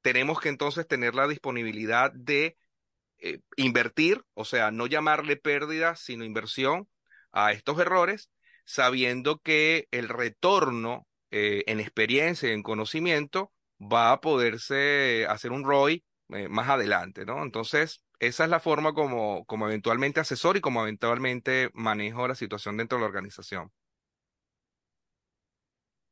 Tenemos 0.01 0.39
que 0.39 0.49
entonces 0.49 0.87
tener 0.87 1.15
la 1.15 1.27
disponibilidad 1.27 2.11
de 2.13 2.57
eh, 3.19 3.39
invertir, 3.55 4.23
o 4.33 4.45
sea, 4.45 4.71
no 4.71 4.87
llamarle 4.87 5.37
pérdida, 5.37 5.95
sino 5.95 6.23
inversión 6.23 6.87
a 7.45 7.51
estos 7.53 7.79
errores, 7.79 8.29
sabiendo 8.65 9.39
que 9.39 9.87
el 9.91 10.09
retorno 10.09 11.07
eh, 11.31 11.63
en 11.67 11.79
experiencia 11.79 12.49
y 12.49 12.53
en 12.53 12.63
conocimiento 12.63 13.51
va 13.81 14.11
a 14.11 14.21
poderse 14.21 15.25
hacer 15.29 15.51
un 15.51 15.63
ROI 15.63 16.03
eh, 16.29 16.47
más 16.49 16.69
adelante, 16.69 17.25
¿no? 17.25 17.43
Entonces, 17.43 18.01
esa 18.19 18.43
es 18.45 18.49
la 18.49 18.59
forma 18.59 18.93
como, 18.93 19.45
como 19.45 19.67
eventualmente 19.67 20.19
asesor 20.19 20.57
y 20.57 20.61
como 20.61 20.81
eventualmente 20.83 21.69
manejo 21.73 22.27
la 22.27 22.35
situación 22.35 22.77
dentro 22.77 22.97
de 22.97 23.01
la 23.03 23.07
organización. 23.07 23.71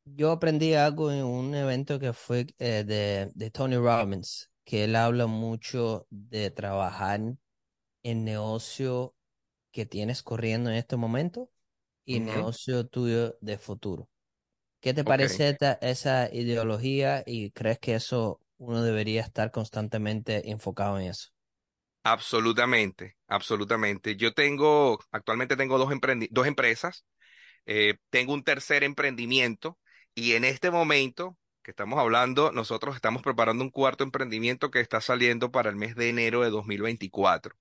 Yo 0.05 0.32
aprendí 0.32 0.74
algo 0.75 1.12
en 1.12 1.24
un 1.25 1.55
evento 1.55 2.00
que 2.00 2.13
fue 2.13 2.46
eh, 2.60 2.84
de, 2.86 3.32
de 3.34 3.51
Tony 3.51 3.75
Robbins, 3.77 4.51
que 4.63 4.84
él 4.84 4.96
habla 4.96 5.25
mucho 5.27 6.05
de 6.12 6.51
trabajar 6.51 7.22
en 8.03 8.25
negocio 8.25 9.15
que 9.75 9.86
tienes 9.86 10.24
corriendo 10.24 10.70
en 10.70 10.77
este 10.77 10.96
momento 10.96 11.50
y 12.05 12.22
negocio 12.22 12.88
tuyo 12.88 13.36
de 13.41 13.58
futuro. 13.58 14.08
¿Qué 14.79 14.94
te 14.94 15.03
parece 15.03 15.58
esa 15.82 16.34
ideología 16.34 17.24
y 17.25 17.51
crees 17.51 17.79
que 17.79 17.96
eso 17.96 18.39
uno 18.58 18.82
debería 18.84 19.22
estar 19.22 19.51
constantemente 19.51 20.50
enfocado 20.50 20.98
en 20.98 21.08
eso? 21.08 21.32
Absolutamente, 22.03 23.17
absolutamente. 23.27 24.15
Yo 24.15 24.34
tengo, 24.34 24.98
actualmente 25.12 25.58
tengo 25.58 25.77
dos, 25.77 25.91
dos 26.32 26.48
empresas, 26.48 27.03
eh, 27.65 27.96
tengo 28.10 28.34
un 28.34 28.46
tercer 28.46 28.86
emprendimiento 28.86 29.77
y 30.13 30.36
en 30.36 30.46
este 30.46 30.72
momento 30.72 31.38
que 31.63 31.72
estamos 31.72 32.00
hablando, 32.00 32.53
nosotros 32.53 32.96
estamos 32.96 33.24
preparando 33.24 33.62
un 33.62 33.72
cuarto 33.72 34.05
emprendimiento 34.05 34.72
que 34.72 34.79
está 34.79 35.01
saliendo 35.01 35.51
para 35.51 35.70
el 35.70 35.75
mes 35.75 35.96
de 35.96 36.08
enero 36.08 36.44
de 36.44 36.50
2024. 36.50 37.58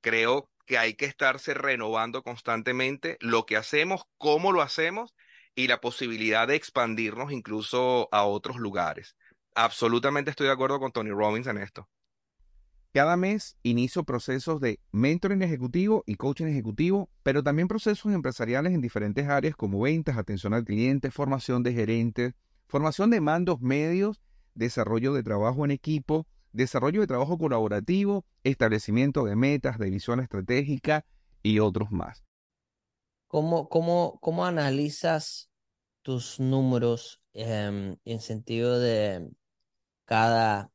Creo 0.00 0.48
que 0.66 0.78
hay 0.78 0.94
que 0.94 1.06
estarse 1.06 1.54
renovando 1.54 2.22
constantemente 2.22 3.16
lo 3.20 3.46
que 3.46 3.56
hacemos, 3.56 4.02
cómo 4.18 4.52
lo 4.52 4.62
hacemos 4.62 5.14
y 5.54 5.68
la 5.68 5.80
posibilidad 5.80 6.46
de 6.46 6.56
expandirnos 6.56 7.32
incluso 7.32 8.08
a 8.12 8.24
otros 8.24 8.56
lugares. 8.56 9.16
Absolutamente 9.54 10.30
estoy 10.30 10.48
de 10.48 10.52
acuerdo 10.52 10.78
con 10.78 10.92
Tony 10.92 11.10
Robbins 11.10 11.46
en 11.46 11.58
esto. 11.58 11.88
Cada 12.92 13.16
mes 13.16 13.56
inicio 13.62 14.04
procesos 14.04 14.60
de 14.60 14.80
mentoring 14.90 15.42
ejecutivo 15.42 16.02
y 16.06 16.14
coaching 16.14 16.46
ejecutivo, 16.46 17.10
pero 17.22 17.42
también 17.42 17.68
procesos 17.68 18.12
empresariales 18.12 18.72
en 18.72 18.80
diferentes 18.80 19.28
áreas 19.28 19.54
como 19.54 19.80
ventas, 19.80 20.16
atención 20.16 20.54
al 20.54 20.64
cliente, 20.64 21.10
formación 21.10 21.62
de 21.62 21.74
gerentes, 21.74 22.34
formación 22.68 23.10
de 23.10 23.20
mandos 23.20 23.60
medios, 23.60 24.22
desarrollo 24.54 25.12
de 25.12 25.22
trabajo 25.22 25.64
en 25.64 25.72
equipo, 25.72 26.26
desarrollo 26.52 27.00
de 27.00 27.06
trabajo 27.06 27.38
colaborativo, 27.38 28.24
establecimiento 28.44 29.24
de 29.24 29.36
metas, 29.36 29.78
de 29.78 29.90
visión 29.90 30.20
estratégica 30.20 31.04
y 31.42 31.58
otros 31.58 31.90
más. 31.90 32.24
¿Cómo, 33.28 33.68
cómo, 33.68 34.18
cómo 34.20 34.46
analizas 34.46 35.50
tus 36.02 36.38
números 36.38 37.20
em, 37.32 37.96
en 38.04 38.20
sentido 38.20 38.78
de 38.78 39.28
cada 40.04 40.70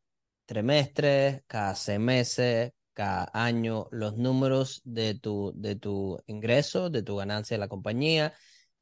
trimestre, 0.46 1.44
cada 1.48 1.76
seis 1.76 2.00
meses, 2.00 2.74
cada 2.94 3.30
año, 3.34 3.88
los 3.92 4.18
números 4.18 4.82
de 4.84 5.16
tu, 5.16 5.54
de 5.56 5.76
tu 5.76 6.22
ingreso, 6.28 6.90
de 6.90 7.04
tu 7.04 7.16
ganancia 7.16 7.56
de 7.56 7.60
la 7.60 7.70
compañía 7.70 8.34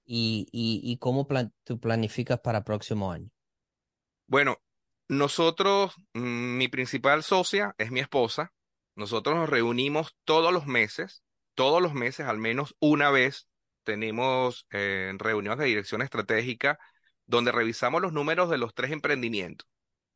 y, 0.03 0.47
y, 0.51 0.97
cómo 0.97 1.27
tú 1.63 1.79
planificas 1.79 2.39
para 2.39 2.59
el 2.59 2.63
próximo 2.63 3.11
año? 3.11 3.29
Bueno, 4.25 4.57
nosotros, 5.09 5.95
mm, 6.13 6.57
mi 6.57 6.67
principal 6.69 7.23
socia 7.23 7.75
es 7.77 7.91
mi 7.91 7.99
esposa. 7.99 8.53
Nosotros 8.95 9.35
nos 9.35 9.49
reunimos 9.49 10.15
todos 10.25 10.53
los 10.53 10.65
meses, 10.67 11.23
todos 11.55 11.81
los 11.81 11.93
meses, 11.93 12.27
al 12.27 12.37
menos 12.37 12.75
una 12.79 13.11
vez, 13.11 13.47
tenemos 13.83 14.67
eh, 14.71 15.13
reuniones 15.17 15.59
de 15.59 15.65
dirección 15.65 16.01
estratégica 16.01 16.79
donde 17.25 17.51
revisamos 17.51 18.01
los 18.01 18.13
números 18.13 18.49
de 18.49 18.57
los 18.57 18.73
tres 18.73 18.91
emprendimientos 18.91 19.67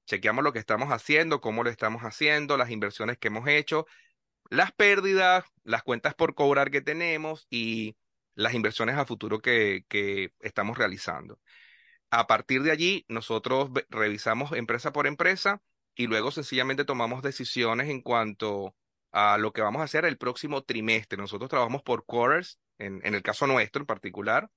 chequeamos 0.05 0.43
lo 0.43 0.53
que 0.53 0.59
estamos 0.59 0.89
haciendo, 0.89 1.41
cómo 1.41 1.63
lo 1.63 1.69
estamos 1.69 2.03
haciendo, 2.03 2.57
las 2.57 2.69
inversiones 2.69 3.17
que 3.17 3.29
hemos 3.29 3.47
hecho, 3.47 3.85
las 4.49 4.71
pérdidas, 4.71 5.45
las 5.63 5.83
cuentas 5.83 6.13
por 6.15 6.35
cobrar 6.35 6.71
que 6.71 6.81
tenemos 6.81 7.47
y 7.49 7.95
las 8.35 8.53
inversiones 8.53 8.97
a 8.97 9.05
futuro 9.05 9.39
que, 9.39 9.85
que 9.87 10.31
estamos 10.39 10.77
realizando. 10.77 11.39
A 12.15 12.27
partir 12.27 12.61
de 12.61 12.69
allí, 12.69 13.05
nosotros 13.07 13.71
revisamos 13.89 14.51
empresa 14.51 14.93
por 14.93 15.07
empresa 15.07 15.63
y 15.95 16.05
luego 16.05 16.29
sencillamente 16.29 16.85
tomamos 16.85 17.23
decisiones 17.23 17.89
en 17.89 18.03
cuanto 18.03 18.75
a 19.11 19.39
lo 19.39 19.51
que 19.51 19.63
vamos 19.63 19.81
a 19.81 19.85
hacer 19.85 20.05
el 20.05 20.19
próximo 20.19 20.61
trimestre. 20.61 21.17
Nosotros 21.17 21.49
trabajamos 21.49 21.81
por 21.81 22.05
quarters, 22.05 22.59
en, 22.77 23.01
en 23.03 23.15
el 23.15 23.23
caso 23.23 23.47
nuestro 23.47 23.81
en 23.81 23.87
particular, 23.87 24.51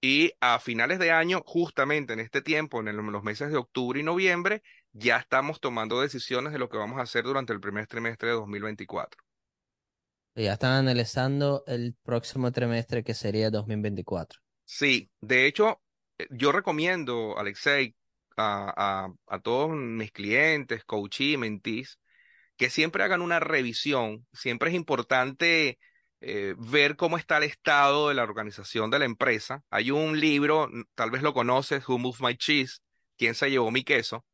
y 0.00 0.30
a 0.40 0.60
finales 0.60 1.00
de 1.00 1.10
año, 1.10 1.42
justamente 1.44 2.12
en 2.12 2.20
este 2.20 2.40
tiempo, 2.40 2.78
en 2.78 2.96
los 3.10 3.24
meses 3.24 3.50
de 3.50 3.56
octubre 3.56 3.98
y 3.98 4.04
noviembre, 4.04 4.62
ya 4.92 5.16
estamos 5.16 5.58
tomando 5.58 6.00
decisiones 6.00 6.52
de 6.52 6.60
lo 6.60 6.68
que 6.68 6.76
vamos 6.76 7.00
a 7.00 7.02
hacer 7.02 7.24
durante 7.24 7.52
el 7.52 7.58
primer 7.58 7.88
trimestre 7.88 8.28
de 8.28 8.34
2024. 8.36 9.20
Ya 10.36 10.52
están 10.52 10.74
analizando 10.74 11.64
el 11.66 11.96
próximo 12.04 12.52
trimestre 12.52 13.02
que 13.02 13.14
sería 13.14 13.50
2024. 13.50 14.38
Sí, 14.64 15.10
de 15.20 15.46
hecho, 15.46 15.80
yo 16.30 16.52
recomiendo, 16.52 17.38
Alexei, 17.38 17.94
a, 18.36 19.08
a, 19.26 19.38
todos 19.40 19.70
mis 19.70 20.12
clientes, 20.12 20.84
coachí, 20.84 21.36
mentís, 21.36 21.98
que 22.56 22.70
siempre 22.70 23.04
hagan 23.04 23.22
una 23.22 23.40
revisión. 23.40 24.26
Siempre 24.32 24.70
es 24.70 24.76
importante 24.76 25.78
eh, 26.20 26.54
ver 26.58 26.96
cómo 26.96 27.18
está 27.18 27.38
el 27.38 27.44
estado 27.44 28.08
de 28.08 28.14
la 28.14 28.24
organización 28.24 28.90
de 28.90 28.98
la 28.98 29.04
empresa. 29.06 29.62
Hay 29.70 29.90
un 29.90 30.20
libro, 30.20 30.70
tal 30.94 31.10
vez 31.10 31.22
lo 31.22 31.34
conoces, 31.34 31.88
Who 31.88 31.98
Moved 31.98 32.20
My 32.20 32.36
Cheese, 32.36 32.80
¿Quién 33.16 33.34
se 33.34 33.50
llevó 33.50 33.70
mi 33.70 33.82
queso? 33.84 34.24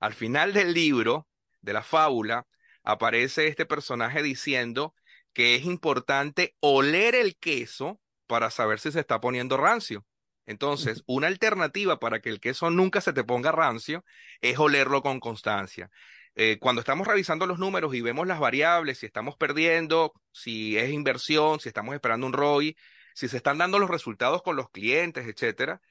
Al 0.00 0.14
final 0.14 0.52
del 0.52 0.74
libro, 0.74 1.28
de 1.60 1.72
la 1.72 1.82
fábula, 1.82 2.46
aparece 2.82 3.46
este 3.46 3.66
personaje 3.66 4.22
diciendo 4.22 4.94
que 5.32 5.54
es 5.54 5.64
importante 5.64 6.56
oler 6.60 7.14
el 7.14 7.36
queso 7.36 8.00
para 8.26 8.50
saber 8.50 8.80
si 8.80 8.92
se 8.92 9.00
está 9.00 9.20
poniendo 9.20 9.56
rancio. 9.56 10.04
Entonces, 10.46 11.02
una 11.06 11.28
alternativa 11.28 11.98
para 11.98 12.20
que 12.20 12.28
el 12.28 12.40
queso 12.40 12.70
nunca 12.70 13.00
se 13.00 13.12
te 13.12 13.24
ponga 13.24 13.52
rancio 13.52 14.04
es 14.40 14.58
olerlo 14.58 15.02
con 15.02 15.20
constancia. 15.20 15.90
eh, 16.34 16.58
cuando 16.60 16.80
estamos 16.80 17.06
revisando 17.06 17.46
los 17.46 17.58
números 17.58 17.94
y 17.94 18.00
vemos 18.00 18.26
las 18.26 18.40
variables, 18.40 18.98
si 18.98 19.06
estamos 19.06 19.36
perdiendo, 19.36 20.12
si 20.32 20.78
es 20.78 20.90
inversión, 20.90 21.60
si 21.60 21.68
estamos 21.68 21.94
esperando 21.94 22.26
un 22.26 22.32
ROI, 22.32 22.76
si 23.14 23.28
se 23.28 23.36
están 23.36 23.58
dando 23.58 23.78
los 23.78 23.90
resultados 23.90 24.42
con 24.42 24.56
los 24.56 24.70
clientes, 24.70 25.26
etcétera, 25.26 25.82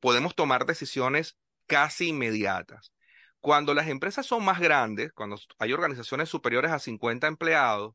podemos 0.00 0.34
tomar 0.34 0.66
decisiones 0.66 1.36
casi 1.66 2.08
inmediatas. 2.08 2.92
Cuando 3.40 3.74
las 3.74 3.88
empresas 3.88 4.26
son 4.26 4.44
más 4.44 4.60
grandes, 4.60 5.12
cuando 5.12 5.38
hay 5.58 5.72
organizaciones 5.72 6.28
superiores 6.28 6.72
a 6.72 6.78
50 6.78 7.26
empleados, 7.26 7.94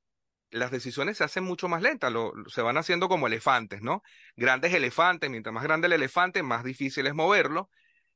las 0.52 0.72
decisiones 0.72 1.18
se 1.18 1.24
hacen 1.24 1.44
mucho 1.44 1.68
más 1.68 1.82
lentas, 1.82 2.14
se 2.48 2.62
van 2.62 2.78
haciendo 2.78 3.10
como 3.10 3.28
elefantes, 3.28 3.82
¿no? 3.82 4.04
Grandes 4.36 4.74
elefantes, 4.74 5.30
mientras 5.30 5.54
más 5.54 5.64
grande 5.64 5.88
el 5.88 5.94
elefante, 5.94 6.44
más 6.44 6.64
difícil 6.64 7.08
es 7.08 7.14
moverlo. 7.14 7.70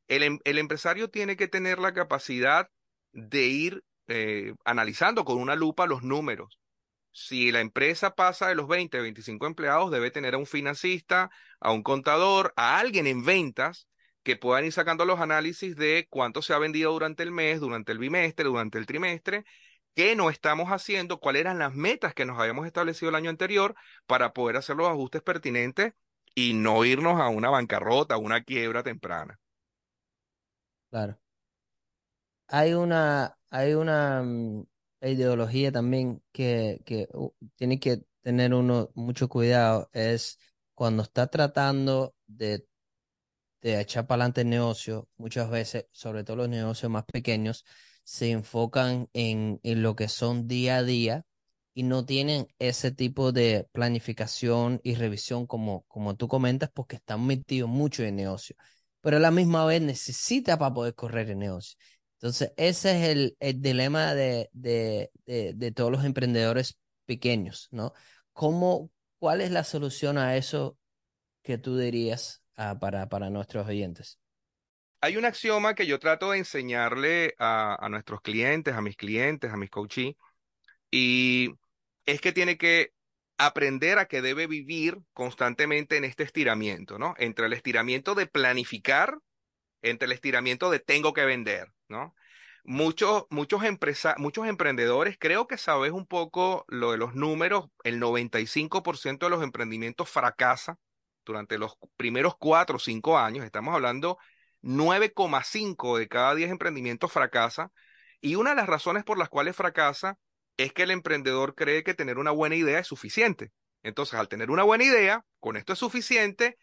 El, 0.08 0.24
em, 0.24 0.40
empresario 0.46 1.10
tiene 1.10 1.38
que 1.38 1.48
tener 1.48 1.80
la 1.80 1.94
capacidad 1.94 2.70
de 3.12 3.46
ir 3.46 3.84
eh, 4.08 4.54
analizando 4.66 5.24
con 5.26 5.38
una 5.38 5.56
lupa 5.56 5.88
los 5.88 6.04
números. 6.04 6.60
Si 7.12 7.52
la 7.52 7.62
empresa 7.62 8.16
pasa 8.16 8.48
de 8.48 8.56
los 8.56 8.68
20, 8.68 9.00
25 9.00 9.46
empleados, 9.48 9.92
debe 9.92 10.12
tener 10.12 10.34
a 10.34 10.38
un 10.38 10.48
financista, 10.48 11.30
a 11.60 11.72
un 11.72 11.84
contador, 11.84 12.54
a 12.58 12.80
alguien 12.80 13.08
en 13.08 13.24
ventas 13.24 13.88
que 14.24 14.36
puedan 14.36 14.66
ir 14.66 14.72
sacando 14.72 15.06
los 15.06 15.20
análisis 15.20 15.76
de 15.76 16.08
cuánto 16.10 16.42
se 16.42 16.54
ha 16.54 16.58
vendido 16.58 16.92
durante 16.92 17.24
el 17.24 17.32
mes, 17.32 17.60
durante 17.60 17.92
el 17.92 18.00
bimestre, 18.00 18.46
durante 18.46 18.78
el 18.80 18.86
trimestre, 18.86 19.46
qué 19.96 20.16
no 20.16 20.30
estamos 20.30 20.70
haciendo, 20.70 21.20
cuáles 21.20 21.42
eran 21.42 21.60
las 21.60 21.74
metas 21.74 22.14
que 22.14 22.26
nos 22.26 22.40
habíamos 22.40 22.66
establecido 22.66 23.10
el 23.10 23.16
año 23.16 23.30
anterior 23.30 23.76
para 24.06 24.34
poder 24.34 24.58
hacer 24.58 24.76
los 24.76 24.88
ajustes 24.88 25.22
pertinentes 25.22 25.94
y 26.36 26.54
no 26.54 26.84
irnos 26.86 27.20
a 27.20 27.30
una 27.30 27.50
bancarrota, 27.50 28.16
a 28.16 28.18
una 28.18 28.44
quiebra 28.44 28.84
temprana. 28.84 29.40
Claro. 30.90 31.20
Hay 32.48 32.74
una, 32.74 33.38
hay 33.50 33.74
una 33.74 34.22
mm, 34.24 34.66
ideología 35.02 35.72
también 35.72 36.22
que, 36.32 36.82
que 36.86 37.08
uh, 37.14 37.32
tiene 37.56 37.80
que 37.80 38.04
tener 38.22 38.54
uno 38.54 38.90
mucho 38.96 39.28
cuidado, 39.28 39.90
es 39.94 40.40
cuando 40.76 41.04
está 41.04 41.28
tratando 41.28 42.16
de 42.28 42.66
de 43.64 43.80
echar 43.80 44.06
para 44.06 44.24
adelante 44.24 44.42
el 44.42 44.50
negocio, 44.50 45.08
muchas 45.18 45.50
veces, 45.50 45.88
sobre 45.92 46.24
todo 46.24 46.38
los 46.38 46.50
negocios 46.50 46.92
más 46.92 47.06
pequeños, 47.06 47.66
se 48.04 48.32
enfocan 48.32 49.10
en, 49.14 49.60
en 49.64 49.82
lo 49.84 49.96
que 49.96 50.08
son 50.08 50.48
día 50.48 50.78
a 50.78 50.84
día 50.84 51.26
y 51.74 51.84
no 51.84 52.06
tienen 52.06 52.48
ese 52.60 52.92
tipo 52.92 53.32
de 53.32 53.68
planificación 53.72 54.80
y 54.84 54.96
revisión 54.96 55.48
como, 55.48 55.84
como 55.88 56.16
tú 56.16 56.28
comentas, 56.28 56.70
porque 56.74 56.98
están 56.98 57.26
metidos 57.26 57.70
mucho 57.70 58.04
en 58.04 58.16
negocio, 58.16 58.56
pero 59.02 59.18
a 59.18 59.20
la 59.20 59.32
misma 59.32 59.66
vez 59.66 59.82
necesita 59.82 60.58
para 60.58 60.74
poder 60.74 60.96
correr 60.96 61.30
el 61.32 61.40
negocio. 61.40 61.78
Entonces, 62.24 62.54
ese 62.56 63.12
es 63.12 63.36
el, 63.40 63.62
dilema 63.62 64.14
de, 64.16 64.50
de, 64.54 65.12
de, 65.26 65.72
todos 65.74 65.92
los 65.92 66.06
emprendedores 66.06 66.78
pequeños, 67.06 67.68
¿no? 67.72 67.94
¿Cómo, 68.32 68.92
¿Cuál 69.20 69.42
es 69.42 69.52
la 69.52 69.66
solución 69.66 70.18
a 70.18 70.38
eso 70.38 70.78
que 71.42 71.58
tú 71.58 71.78
dirías 71.78 72.42
para, 72.56 73.10
para 73.10 73.30
nuestros 73.30 73.68
oyentes? 73.68 74.20
Hay 75.04 75.18
un 75.18 75.26
axioma 75.26 75.76
que 75.76 75.86
yo 75.86 76.00
trato 76.00 76.32
de 76.32 76.38
enseñarle 76.38 77.36
a, 77.38 77.90
nuestros 77.90 78.22
clientes, 78.22 78.74
a 78.74 78.80
mis 78.80 78.96
clientes, 78.96 79.52
a 79.52 79.58
mis 79.58 79.70
coaches, 79.70 80.16
y 80.92 81.50
es 82.06 82.22
que 82.22 82.32
tiene 82.32 82.58
que 82.58 82.94
aprender 83.38 84.00
a 84.00 84.06
que 84.06 84.22
debe 84.22 84.48
vivir 84.48 85.00
constantemente 85.12 85.98
en 85.98 86.06
este 86.06 86.24
estiramiento, 86.24 87.00
¿no? 87.00 87.16
Entre 87.18 87.48
el 87.48 87.52
estiramiento 87.52 88.16
de 88.16 88.28
planificar, 88.28 89.18
entre 89.82 90.06
el 90.06 90.14
estiramiento 90.14 90.72
de 90.72 90.80
tengo 90.80 91.12
que 91.12 91.26
vender, 91.26 91.68
¿no? 91.90 92.16
Muchos, 92.64 93.26
muchos, 93.30 93.66
empresa 93.66 94.16
muchos 94.18 94.48
emprendedores, 94.48 95.18
creo 95.20 95.48
que 95.48 95.58
sabes 95.58 95.92
un 95.92 96.08
poco 96.08 96.64
lo 96.70 96.94
de 96.94 96.98
los 96.98 97.14
números, 97.14 97.66
el 97.84 98.00
95% 98.00 99.26
de 99.26 99.30
los 99.32 99.44
emprendimientos 99.44 100.10
fracasa 100.10 100.78
durante 101.26 101.58
los 101.58 101.76
primeros 101.98 102.38
cuatro 102.38 102.78
o 102.78 102.80
cinco 102.80 103.18
años, 103.18 103.44
estamos 103.44 103.76
hablando 103.76 104.18
9,5 104.64 105.98
de 105.98 106.08
cada 106.08 106.34
10 106.36 106.50
emprendimientos 106.52 107.12
fracasa. 107.12 107.72
Y 108.22 108.36
una 108.36 108.52
de 108.52 108.56
las 108.56 108.68
razones 108.68 109.04
por 109.04 109.18
las 109.18 109.30
cuales 109.30 109.56
fracasa 109.56 110.18
es 110.58 110.74
que 110.74 110.84
el 110.84 110.92
emprendedor 110.92 111.56
cree 111.56 111.84
que 111.84 111.94
tener 111.94 112.18
una 112.18 112.32
buena 112.32 112.56
idea 112.56 112.80
es 112.80 112.88
suficiente. 112.88 113.52
Entonces, 113.84 114.20
al 114.20 114.30
tener 114.30 114.50
una 114.50 114.64
buena 114.64 114.86
idea, 114.86 115.26
con 115.40 115.58
esto 115.58 115.74
es 115.74 115.80
suficiente, 115.80 116.58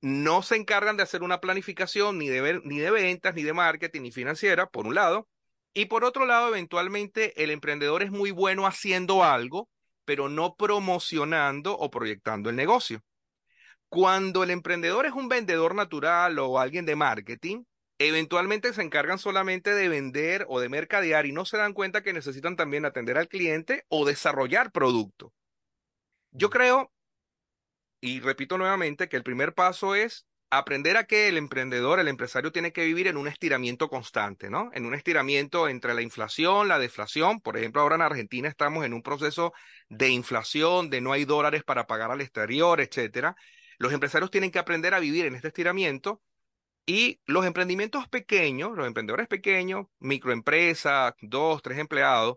no 0.00 0.42
se 0.42 0.56
encargan 0.56 0.96
de 0.96 1.02
hacer 1.04 1.22
una 1.22 1.40
planificación 1.40 2.18
ni 2.18 2.28
de, 2.28 2.60
ni 2.64 2.78
de 2.78 2.90
ventas, 2.90 3.34
ni 3.34 3.42
de 3.42 3.52
marketing, 3.52 4.02
ni 4.02 4.12
financiera, 4.12 4.66
por 4.66 4.86
un 4.86 4.94
lado. 4.94 5.28
Y 5.74 5.86
por 5.86 6.04
otro 6.04 6.26
lado, 6.26 6.48
eventualmente 6.48 7.42
el 7.42 7.50
emprendedor 7.50 8.02
es 8.02 8.10
muy 8.10 8.30
bueno 8.30 8.66
haciendo 8.66 9.22
algo, 9.24 9.68
pero 10.04 10.28
no 10.28 10.56
promocionando 10.56 11.76
o 11.78 11.90
proyectando 11.90 12.50
el 12.50 12.56
negocio. 12.56 13.02
Cuando 13.92 14.42
el 14.42 14.48
emprendedor 14.48 15.04
es 15.04 15.12
un 15.12 15.28
vendedor 15.28 15.74
natural 15.74 16.38
o 16.38 16.58
alguien 16.58 16.86
de 16.86 16.96
marketing, 16.96 17.64
eventualmente 17.98 18.72
se 18.72 18.80
encargan 18.80 19.18
solamente 19.18 19.74
de 19.74 19.90
vender 19.90 20.46
o 20.48 20.60
de 20.60 20.70
mercadear 20.70 21.26
y 21.26 21.32
no 21.32 21.44
se 21.44 21.58
dan 21.58 21.74
cuenta 21.74 22.02
que 22.02 22.14
necesitan 22.14 22.56
también 22.56 22.86
atender 22.86 23.18
al 23.18 23.28
cliente 23.28 23.84
o 23.90 24.06
desarrollar 24.06 24.72
producto. 24.72 25.34
Yo 26.30 26.48
creo, 26.48 26.90
y 28.00 28.20
repito 28.20 28.56
nuevamente, 28.56 29.10
que 29.10 29.18
el 29.18 29.22
primer 29.22 29.52
paso 29.52 29.94
es 29.94 30.24
aprender 30.48 30.96
a 30.96 31.04
que 31.04 31.28
el 31.28 31.36
emprendedor, 31.36 32.00
el 32.00 32.08
empresario 32.08 32.50
tiene 32.50 32.72
que 32.72 32.86
vivir 32.86 33.08
en 33.08 33.18
un 33.18 33.28
estiramiento 33.28 33.90
constante, 33.90 34.48
¿no? 34.48 34.70
En 34.72 34.86
un 34.86 34.94
estiramiento 34.94 35.68
entre 35.68 35.92
la 35.92 36.00
inflación, 36.00 36.66
la 36.66 36.78
deflación. 36.78 37.42
Por 37.42 37.58
ejemplo, 37.58 37.82
ahora 37.82 37.96
en 37.96 38.02
Argentina 38.02 38.48
estamos 38.48 38.86
en 38.86 38.94
un 38.94 39.02
proceso 39.02 39.52
de 39.90 40.08
inflación, 40.08 40.88
de 40.88 41.02
no 41.02 41.12
hay 41.12 41.26
dólares 41.26 41.62
para 41.62 41.86
pagar 41.86 42.10
al 42.10 42.22
exterior, 42.22 42.80
etcétera. 42.80 43.36
Los 43.82 43.92
empresarios 43.92 44.30
tienen 44.30 44.52
que 44.52 44.60
aprender 44.60 44.94
a 44.94 45.00
vivir 45.00 45.26
en 45.26 45.34
este 45.34 45.48
estiramiento 45.48 46.22
y 46.86 47.20
los 47.26 47.44
emprendimientos 47.44 48.06
pequeños, 48.06 48.76
los 48.76 48.86
emprendedores 48.86 49.26
pequeños, 49.26 49.88
microempresas, 49.98 51.14
dos, 51.20 51.62
tres 51.62 51.78
empleados, 51.78 52.36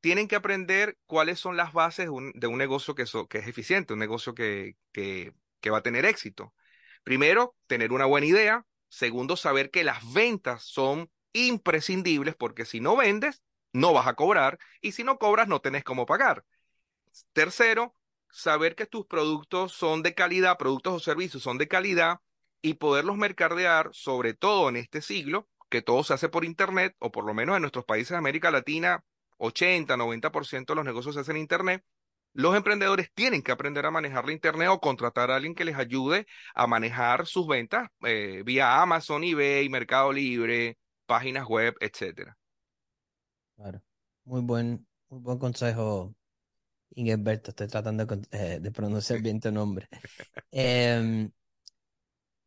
tienen 0.00 0.28
que 0.28 0.36
aprender 0.36 0.96
cuáles 1.06 1.40
son 1.40 1.56
las 1.56 1.72
bases 1.72 2.06
de 2.34 2.46
un, 2.46 2.58
negocio 2.58 2.94
que, 2.94 3.02
es 3.02 3.48
eficiente, 3.48 3.92
un 3.92 3.98
negocio 3.98 4.36
que, 4.36 4.76
que 4.92 5.70
va 5.70 5.78
a 5.78 5.82
tener 5.82 6.04
éxito. 6.04 6.54
Primero, 7.02 7.56
tener 7.66 7.90
una 7.90 8.04
buena 8.04 8.28
idea. 8.28 8.64
Segundo, 8.88 9.36
saber 9.36 9.72
que 9.72 9.82
las 9.82 10.12
ventas 10.12 10.62
son 10.62 11.10
imprescindibles 11.32 12.36
porque 12.36 12.64
si 12.64 12.78
no 12.78 12.94
vendes, 12.94 13.42
no 13.72 13.92
vas 13.92 14.06
a 14.06 14.14
cobrar 14.14 14.60
y 14.80 14.92
si 14.92 15.02
no 15.02 15.18
cobras, 15.18 15.48
no 15.48 15.60
tenés 15.60 15.82
cómo 15.82 16.06
pagar. 16.06 16.44
Tercero, 17.32 17.96
saber 18.34 18.74
que 18.74 18.86
tus 18.86 19.06
productos 19.06 19.72
son 19.72 20.02
de 20.02 20.12
calidad, 20.14 20.58
productos 20.58 20.94
o 20.94 20.98
servicios 20.98 21.42
son 21.42 21.56
de 21.56 21.68
calidad 21.68 22.18
y 22.60 22.74
poderlos 22.74 23.16
mercadear, 23.16 23.90
sobre 23.92 24.34
todo 24.34 24.68
en 24.68 24.76
este 24.76 25.02
siglo, 25.02 25.48
que 25.70 25.82
todo 25.82 26.02
se 26.02 26.14
hace 26.14 26.28
por 26.28 26.44
Internet, 26.44 26.96
o 26.98 27.12
por 27.12 27.24
lo 27.24 27.32
menos 27.32 27.54
en 27.54 27.62
nuestros 27.62 27.84
países 27.84 28.10
de 28.10 28.16
América 28.16 28.50
Latina, 28.50 29.04
80, 29.38 29.96
90% 29.96 30.66
de 30.66 30.74
los 30.74 30.84
negocios 30.84 31.14
se 31.14 31.20
hacen 31.20 31.36
en 31.36 31.42
Internet. 31.42 31.84
Los 32.32 32.56
emprendedores 32.56 33.12
tienen 33.14 33.42
que 33.42 33.52
aprender 33.52 33.86
a 33.86 33.92
manejar 33.92 34.26
la 34.26 34.32
Internet 34.32 34.68
o 34.70 34.80
contratar 34.80 35.30
a 35.30 35.36
alguien 35.36 35.54
que 35.54 35.64
les 35.64 35.76
ayude 35.76 36.26
a 36.54 36.66
manejar 36.66 37.26
sus 37.26 37.46
ventas 37.46 37.88
eh, 38.04 38.42
vía 38.44 38.82
Amazon, 38.82 39.22
eBay, 39.22 39.68
Mercado 39.68 40.12
Libre, 40.12 40.76
páginas 41.06 41.46
web, 41.46 41.76
etcétera. 41.78 42.36
Claro. 43.54 43.80
Muy 44.24 44.40
buen, 44.40 44.84
muy 45.08 45.20
buen 45.20 45.38
consejo, 45.38 46.14
Ingeberto, 46.94 47.50
estoy 47.50 47.68
tratando 47.68 48.06
de, 48.06 48.26
eh, 48.30 48.70
pronunciar 48.72 49.20
bien 49.20 49.40
tu 49.40 49.50
nombre. 49.50 49.88
Em, 50.52 51.30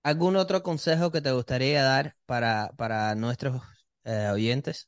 ¿Algún 0.03 0.37
otro 0.37 0.63
consejo 0.63 1.11
que 1.11 1.21
te 1.21 1.31
gustaría 1.31 1.83
dar 1.83 2.15
para, 2.25 2.71
para 2.77 3.13
nuestros 3.15 3.61
eh, 4.05 4.29
oyentes? 4.31 4.87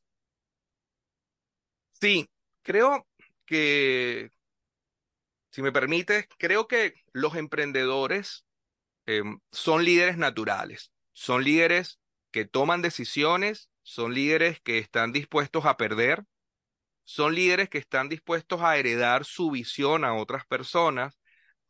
Sí, 1.99 2.29
creo 2.63 3.05
que, 3.45 4.29
si 5.51 5.61
me 5.61 5.73
permites, 5.73 6.25
creo 6.37 6.67
que 6.67 6.93
los 7.11 7.35
emprendedores 7.35 8.45
em, 9.05 9.39
son 9.51 9.83
líderes 9.83 10.17
naturales, 10.17 10.91
son 11.11 11.43
líderes 11.43 11.99
que 12.31 12.45
toman 12.45 12.81
decisiones, 12.81 13.69
son 13.83 14.13
líderes 14.13 14.61
que 14.61 14.77
están 14.77 15.11
dispuestos 15.11 15.65
a 15.65 15.75
perder, 15.75 16.23
son 17.09 17.33
líderes 17.33 17.69
que 17.69 17.79
están 17.79 18.07
dispuestos 18.07 18.61
a 18.61 18.77
heredar 18.77 19.25
su 19.25 19.49
visión 19.49 20.05
a 20.05 20.13
otras 20.13 20.45
personas, 20.45 21.17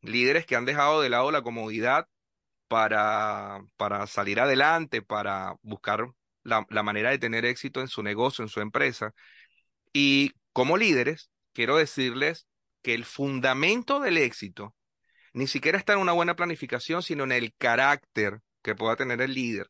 líderes 0.02 0.45
que 0.45 0.58
han 0.58 0.65
dejado 0.65 0.99
de 1.02 1.08
lado 1.10 1.32
la 1.32 1.41
comodidad 1.41 2.08
para, 2.67 3.62
para 3.78 4.06
salir 4.08 4.41
adelante, 4.41 5.02
para 5.02 5.56
buscar 5.62 6.08
la, 6.43 6.65
la 6.69 6.84
manera 6.84 7.12
de 7.12 7.19
tener 7.19 7.45
éxito 7.45 7.80
en 7.80 7.88
su 7.88 8.04
negocio, 8.04 8.43
en 8.43 8.49
su 8.49 8.60
empresa. 8.60 9.13
Y 9.93 10.34
como 10.52 10.75
líderes, 10.75 11.32
quiero 11.54 11.78
decirles 11.78 12.45
que 12.82 12.93
el 12.93 13.06
fundamento 13.06 14.02
del 14.02 14.17
éxito 14.17 14.75
ni 15.32 15.47
siquiera 15.47 15.78
está 15.78 15.93
en 15.93 15.99
una 15.99 16.12
buena 16.12 16.36
planificación, 16.36 17.02
sino 17.02 17.23
en 17.23 17.32
el 17.32 17.54
carácter 17.58 18.41
que 18.62 18.75
pueda 18.75 18.97
tener 18.97 19.21
el 19.21 19.34
líder. 19.34 19.69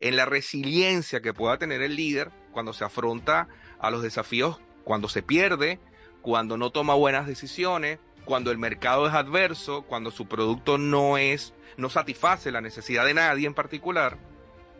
en 0.00 0.16
la 0.16 0.24
resiliencia 0.24 1.20
que 1.20 1.34
pueda 1.34 1.58
tener 1.58 1.82
el 1.82 1.94
líder 1.94 2.32
cuando 2.52 2.72
se 2.72 2.84
afronta 2.84 3.48
a 3.78 3.90
los 3.90 4.02
desafíos, 4.02 4.58
cuando 4.84 5.08
se 5.08 5.22
pierde, 5.22 5.78
cuando 6.22 6.56
no 6.56 6.70
toma 6.70 6.94
buenas 6.94 7.26
decisiones, 7.26 7.98
cuando 8.24 8.50
el 8.50 8.58
mercado 8.58 9.08
es 9.08 9.14
adverso, 9.14 9.82
cuando 9.82 10.10
su 10.10 10.26
producto 10.26 10.78
no 10.78 11.18
es, 11.18 11.54
no 11.76 11.90
satisface 11.90 12.52
la 12.52 12.60
necesidad 12.60 13.04
de 13.04 13.14
nadie 13.14 13.46
en 13.46 13.54
particular, 13.54 14.18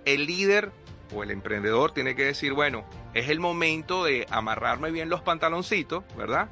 el 0.04 0.26
líder 0.26 0.72
o 1.14 1.22
el 1.22 1.30
emprendedor 1.30 1.92
tiene 1.92 2.14
que 2.14 2.24
decir, 2.24 2.52
bueno, 2.52 2.84
es 3.14 3.28
el 3.28 3.40
momento 3.40 4.04
de 4.04 4.26
amarrarme 4.30 4.90
bien 4.90 5.08
los 5.08 5.22
pantaloncitos, 5.22 6.04
¿verdad? 6.16 6.50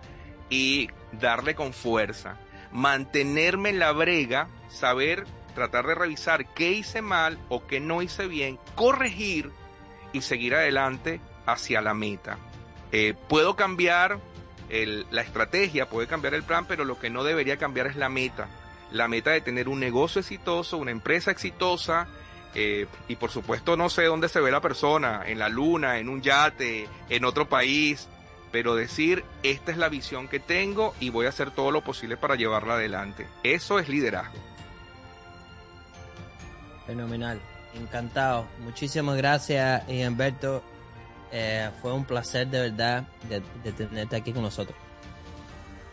Y 0.51 0.89
darle 1.13 1.55
con 1.55 1.73
fuerza, 1.73 2.39
mantenerme 2.73 3.71
en 3.71 3.79
la 3.79 3.93
brega, 3.93 4.49
saber, 4.69 5.25
tratar 5.55 5.87
de 5.87 5.95
revisar 5.95 6.53
qué 6.55 6.73
hice 6.73 7.03
mal 7.03 7.39
o 7.49 7.67
qué 7.67 7.81
no 7.81 8.03
hice 8.03 8.27
bien, 8.27 8.59
corregir 8.75 9.51
y 10.13 10.23
seguir 10.23 10.55
adelante 10.55 11.21
hacia 11.47 11.81
la 11.81 11.95
meta. 11.95 12.39
Eh, 12.93 13.15
puedo 13.29 13.57
cambiar 13.57 14.21
la 15.11 15.23
estrategia, 15.23 15.89
puede 15.89 16.07
cambiar 16.07 16.35
el 16.35 16.43
plan, 16.43 16.67
pero 16.67 16.85
lo 16.85 16.99
que 16.99 17.09
no 17.09 17.25
debería 17.25 17.57
cambiar 17.57 17.87
es 17.87 17.97
la 17.97 18.09
meta. 18.09 18.49
La 18.91 19.09
meta 19.09 19.31
de 19.31 19.41
tener 19.41 19.69
un 19.69 19.81
negocio 19.81 20.21
exitoso, 20.21 20.77
una 20.77 20.91
empresa 20.91 21.31
exitosa, 21.31 22.07
eh, 22.55 22.87
y 23.09 23.17
por 23.17 23.31
supuesto 23.31 23.77
no 23.77 23.89
sé 23.89 24.05
dónde 24.05 24.29
se 24.29 24.41
ve 24.41 24.51
la 24.51 24.61
persona, 24.61 25.23
en 25.27 25.39
la 25.39 25.49
luna, 25.49 25.99
en 25.99 26.09
un 26.09 26.23
yate, 26.23 26.89
en 27.09 27.25
otro 27.25 27.49
país, 27.49 28.09
pero 28.51 28.75
decir, 28.75 29.25
esta 29.43 29.71
es 29.71 29.79
la 29.79 29.89
visión 29.89 30.29
que 30.29 30.41
tengo 30.41 30.95
y 31.01 31.11
voy 31.11 31.27
a 31.27 31.29
hacer 31.31 31.51
todo 31.51 31.71
lo 31.71 31.83
posible 31.83 32.17
para 32.17 32.37
llevarla 32.37 32.75
adelante. 32.75 33.27
Eso 33.43 33.79
es 33.79 33.89
liderazgo. 33.89 34.39
Fenomenal, 36.87 37.41
encantado. 37.75 38.47
Muchísimas 38.61 39.17
gracias, 39.19 39.83
Humberto. 39.89 40.63
Eh, 41.33 41.71
fue 41.83 41.93
un 41.93 42.05
placer 42.05 42.49
de 42.49 42.61
verdad 42.61 43.07
de, 43.29 43.73
tenerte 43.73 44.17
aquí 44.17 44.33
con 44.33 44.43
nosotros. 44.43 44.77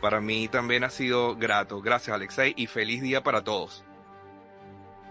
Para 0.01 0.21
mí 0.21 0.47
también 0.47 0.83
ha 0.83 0.89
sido 0.89 1.35
grato. 1.35 1.81
Gracias, 1.81 2.15
Alexei, 2.15 2.53
y 2.55 2.67
feliz 2.67 3.01
día 3.01 3.23
para 3.23 3.43
todos. 3.43 3.83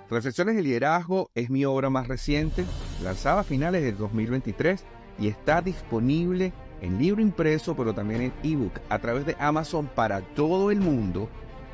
Reflexiones 0.09 0.57
de 0.57 0.63
Liderazgo 0.63 1.31
es 1.35 1.51
mi 1.51 1.65
obra 1.65 1.91
más 1.91 2.09
reciente, 2.09 2.65
lanzada 3.03 3.41
a 3.41 3.45
finales 3.45 3.83
del 3.83 3.97
2023 3.97 4.85
y 5.19 5.29
está 5.29 5.63
disponible 5.63 6.53
en 6.81 6.99
libro 6.99 7.23
impreso, 7.23 7.75
pero 7.75 7.95
también 7.95 8.21
en 8.21 8.33
ebook 8.43 8.81
a 8.91 8.99
través 8.99 9.25
de 9.25 9.37
Amazon 9.39 9.87
para 9.87 10.21
todo 10.21 10.71
el 10.71 10.81
mundo. 10.81 11.29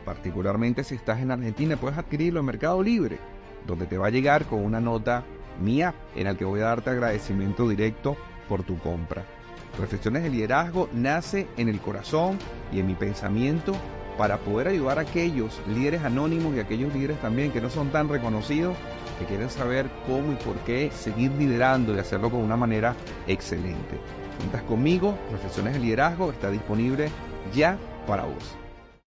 Particularmente 0.05 0.85
si 0.85 0.95
estás 0.95 1.21
en 1.21 1.31
Argentina, 1.31 1.77
puedes 1.77 1.99
adquirirlo 1.99 2.41
en 2.41 2.47
Mercado 2.47 2.83
Libre, 2.83 3.19
donde 3.67 3.87
te 3.87 3.99
va 3.99 4.07
a 4.07 4.11
llegar 4.11 4.47
con 4.47 4.65
una 4.65 4.81
nota 4.81 5.25
mía 5.61 5.95
en 6.15 6.25
la 6.25 6.37
que 6.37 6.45
voy 6.45 6.61
a 6.61 6.67
darte 6.67 6.91
agradecimiento 6.91 7.69
directo 7.69 8.17
por 8.51 8.65
tu 8.65 8.77
compra. 8.79 9.25
Reflexiones 9.79 10.25
de 10.25 10.31
liderazgo 10.31 10.91
nace 10.93 11.47
en 11.57 11.69
el 11.69 11.81
corazón 11.81 12.37
y 12.73 12.81
en 12.81 12.89
mi 12.89 12.95
pensamiento 12.95 13.73
para 14.19 14.39
poder 14.39 14.69
ayudar 14.69 14.99
a 14.99 15.03
aquellos 15.03 15.59
líderes 15.69 16.03
anónimos 16.03 16.55
y 16.55 16.59
aquellos 16.59 16.93
líderes 16.93 17.21
también 17.21 17.53
que 17.53 17.61
no 17.61 17.71
son 17.71 17.91
tan 17.91 18.09
reconocidos, 18.09 18.77
que 19.19 19.25
quieren 19.25 19.49
saber 19.49 19.89
cómo 20.07 20.33
y 20.33 20.35
por 20.35 20.57
qué 20.67 20.91
seguir 20.91 21.31
liderando 21.33 21.95
y 21.95 22.01
hacerlo 22.01 22.29
con 22.29 22.41
una 22.41 22.57
manera 22.57 22.95
excelente. 23.27 23.99
Cuentas 24.39 24.63
conmigo, 24.65 25.17
Reflexiones 25.31 25.75
de 25.75 25.81
Liderazgo 25.81 26.31
está 26.33 26.51
disponible 26.51 27.09
ya 27.55 27.79
para 28.07 28.25
vos. 28.25 28.57